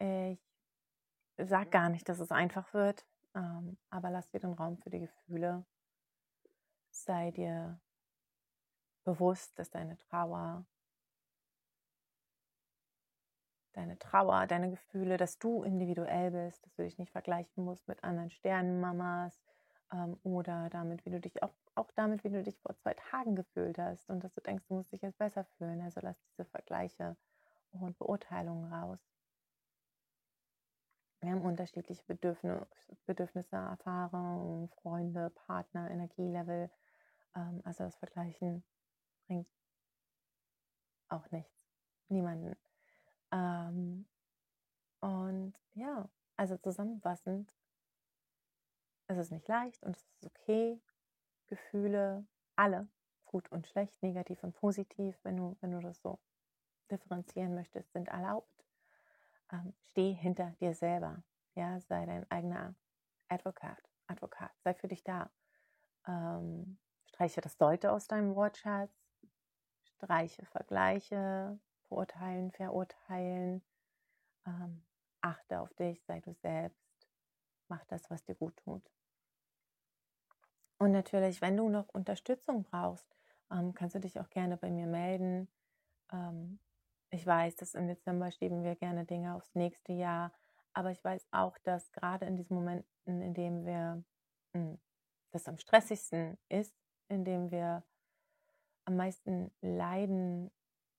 Ich 0.00 0.38
sage 1.36 1.70
gar 1.70 1.88
nicht, 1.88 2.08
dass 2.08 2.20
es 2.20 2.30
einfach 2.30 2.72
wird, 2.72 3.04
ähm, 3.34 3.78
aber 3.90 4.10
lass 4.10 4.28
dir 4.30 4.38
den 4.38 4.52
Raum 4.52 4.78
für 4.78 4.90
die 4.90 5.00
Gefühle. 5.00 5.64
Sei 6.90 7.32
dir 7.32 7.80
bewusst, 9.04 9.58
dass 9.58 9.70
deine 9.70 9.96
Trauer 9.96 10.66
deine 13.78 13.98
Trauer, 13.98 14.46
deine 14.46 14.70
Gefühle, 14.70 15.16
dass 15.16 15.38
du 15.38 15.62
individuell 15.62 16.32
bist, 16.32 16.66
dass 16.66 16.74
du 16.74 16.82
dich 16.82 16.98
nicht 16.98 17.12
vergleichen 17.12 17.64
musst 17.64 17.86
mit 17.86 18.02
anderen 18.02 18.30
Sternenmamas 18.30 19.40
ähm, 19.92 20.18
oder 20.24 20.68
damit, 20.70 21.04
wie 21.06 21.10
du 21.10 21.20
dich 21.20 21.42
auch, 21.42 21.54
auch 21.76 21.90
damit, 21.92 22.24
wie 22.24 22.30
du 22.30 22.42
dich 22.42 22.58
vor 22.58 22.74
zwei 22.76 22.94
Tagen 22.94 23.36
gefühlt 23.36 23.78
hast 23.78 24.10
und 24.10 24.24
dass 24.24 24.34
du 24.34 24.40
denkst, 24.40 24.66
du 24.66 24.74
musst 24.74 24.92
dich 24.92 25.02
jetzt 25.02 25.18
besser 25.18 25.44
fühlen. 25.56 25.80
Also 25.80 26.00
lass 26.02 26.20
diese 26.32 26.44
Vergleiche 26.44 27.16
und 27.70 27.96
Beurteilungen 27.98 28.72
raus. 28.72 28.98
Wir 31.20 31.30
haben 31.30 31.42
unterschiedliche 31.42 32.02
Bedürfnisse, 32.04 32.66
Bedürfnisse 33.06 33.56
Erfahrungen, 33.56 34.68
Freunde, 34.70 35.30
Partner, 35.30 35.90
Energielevel. 35.90 36.70
Ähm, 37.36 37.60
also 37.64 37.84
das 37.84 37.96
Vergleichen 37.96 38.64
bringt 39.26 39.48
auch 41.08 41.30
nichts. 41.30 41.68
Niemanden. 42.08 42.56
Ähm, 43.32 44.06
und 45.00 45.54
ja, 45.74 46.08
also 46.36 46.56
zusammenfassend, 46.56 47.54
es 49.06 49.18
ist 49.18 49.30
nicht 49.32 49.48
leicht 49.48 49.82
und 49.84 49.96
es 49.96 50.02
ist 50.02 50.26
okay. 50.26 50.80
Gefühle, 51.48 52.26
alle, 52.56 52.88
gut 53.24 53.50
und 53.50 53.66
schlecht, 53.66 54.02
negativ 54.02 54.42
und 54.44 54.54
positiv, 54.54 55.18
wenn 55.22 55.36
du, 55.36 55.56
wenn 55.60 55.72
du 55.72 55.80
das 55.80 56.00
so 56.00 56.18
differenzieren 56.90 57.54
möchtest, 57.54 57.92
sind 57.92 58.08
erlaubt. 58.08 58.64
Ähm, 59.50 59.72
steh 59.88 60.12
hinter 60.12 60.50
dir 60.60 60.74
selber. 60.74 61.22
Ja, 61.54 61.80
sei 61.80 62.06
dein 62.06 62.30
eigener 62.30 62.74
Advokat, 63.28 63.82
Advokat, 64.06 64.52
sei 64.62 64.74
für 64.74 64.88
dich 64.88 65.02
da. 65.02 65.30
Ähm, 66.06 66.78
streiche 67.06 67.40
das 67.40 67.56
Sollte 67.56 67.92
aus 67.92 68.06
deinem 68.06 68.34
Wortschatz, 68.34 68.92
streiche 69.82 70.44
Vergleiche, 70.46 71.58
verurteilen, 71.88 72.52
verurteilen, 72.52 73.62
ähm, 74.46 74.82
achte 75.20 75.60
auf 75.60 75.72
dich, 75.74 76.02
sei 76.04 76.20
du 76.20 76.32
selbst, 76.34 76.80
mach 77.68 77.84
das, 77.86 78.08
was 78.10 78.24
dir 78.24 78.34
gut 78.34 78.56
tut. 78.58 78.82
Und 80.78 80.92
natürlich, 80.92 81.40
wenn 81.40 81.56
du 81.56 81.68
noch 81.68 81.88
Unterstützung 81.88 82.62
brauchst, 82.62 83.06
ähm, 83.50 83.74
kannst 83.74 83.96
du 83.96 84.00
dich 84.00 84.20
auch 84.20 84.30
gerne 84.30 84.56
bei 84.56 84.70
mir 84.70 84.86
melden. 84.86 85.48
Ähm, 86.12 86.60
ich 87.10 87.26
weiß, 87.26 87.56
dass 87.56 87.74
im 87.74 87.88
Dezember 87.88 88.30
schieben 88.30 88.62
wir 88.62 88.76
gerne 88.76 89.04
Dinge 89.04 89.34
aufs 89.34 89.54
nächste 89.54 89.92
Jahr, 89.92 90.32
aber 90.72 90.90
ich 90.90 91.02
weiß 91.02 91.26
auch, 91.32 91.58
dass 91.58 91.90
gerade 91.92 92.26
in 92.26 92.36
diesen 92.36 92.54
Momenten, 92.54 93.22
in 93.22 93.34
denen 93.34 93.66
wir 93.66 94.04
mh, 94.52 94.60
hm, 94.60 94.78
das 95.30 95.48
am 95.48 95.58
stressigsten 95.58 96.38
ist, 96.48 96.74
in 97.08 97.24
dem 97.24 97.50
wir 97.50 97.82
am 98.84 98.96
meisten 98.96 99.50
leiden, 99.60 100.50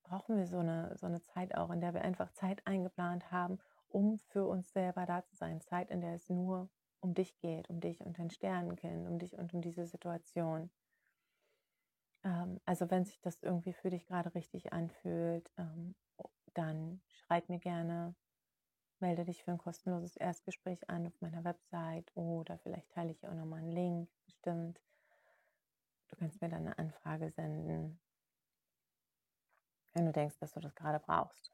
brauchen 0.10 0.38
wir 0.38 0.48
so 0.48 0.60
eine, 0.60 0.98
so 0.98 1.06
eine 1.06 1.22
Zeit 1.22 1.56
auch, 1.56 1.70
in 1.70 1.82
der 1.82 1.94
wir 1.94 2.02
einfach 2.02 2.32
Zeit 2.32 2.66
eingeplant 2.66 3.32
haben, 3.32 3.60
um 3.90 4.18
für 4.18 4.46
uns 4.46 4.72
selber 4.74 5.06
da 5.06 5.24
zu 5.24 5.36
sein. 5.36 5.62
Zeit, 5.62 5.92
in 5.92 6.02
der 6.02 6.16
es 6.16 6.30
nur 6.30 6.70
um 7.00 7.14
dich 7.14 7.38
geht, 7.38 7.70
um 7.70 7.80
dich 7.80 8.02
und 8.02 8.18
dein 8.18 8.30
Sternenkind, 8.30 9.08
um 9.08 9.20
dich 9.20 9.38
und 9.38 9.54
um 9.54 9.62
diese 9.62 9.86
Situation. 9.86 10.70
Ähm, 12.24 12.60
also 12.66 12.90
wenn 12.90 13.06
sich 13.06 13.22
das 13.22 13.42
irgendwie 13.42 13.74
für 13.74 13.90
dich 13.90 14.06
gerade 14.08 14.34
richtig 14.34 14.74
anfühlt, 14.74 15.50
ähm, 15.58 15.96
dann 16.54 17.02
schreib 17.08 17.48
mir 17.48 17.60
gerne, 17.60 18.16
melde 19.00 19.24
dich 19.24 19.44
für 19.44 19.52
ein 19.52 19.58
kostenloses 19.58 20.18
Erstgespräch 20.18 20.90
an 20.90 21.08
auf 21.08 21.22
meiner 21.22 21.44
Website 21.44 22.12
oder 22.16 22.58
vielleicht 22.58 22.90
teile 22.90 23.12
ich 23.12 23.26
auch 23.28 23.34
nochmal 23.34 23.60
einen 23.60 23.72
Link, 23.72 24.10
bestimmt. 24.26 24.82
Du 26.10 26.16
kannst 26.16 26.42
mir 26.42 26.50
dann 26.50 26.66
eine 26.66 26.78
Anfrage 26.78 27.30
senden, 27.30 28.00
wenn 30.00 30.06
du 30.06 30.14
denkst, 30.14 30.38
dass 30.40 30.54
du 30.54 30.62
das 30.62 30.74
gerade 30.76 31.00
brauchst. 31.00 31.52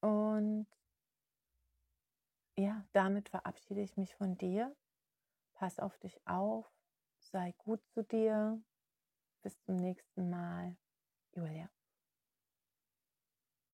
Und 0.00 0.66
ja, 2.56 2.84
damit 2.92 3.28
verabschiede 3.28 3.82
ich 3.82 3.96
mich 3.96 4.16
von 4.16 4.36
dir. 4.36 4.74
Pass 5.54 5.78
auf 5.78 5.96
dich 5.98 6.20
auf, 6.26 6.68
sei 7.20 7.52
gut 7.58 7.86
zu 7.86 8.02
dir. 8.02 8.60
Bis 9.42 9.60
zum 9.62 9.76
nächsten 9.76 10.28
Mal. 10.28 10.76
Julia. 11.36 11.73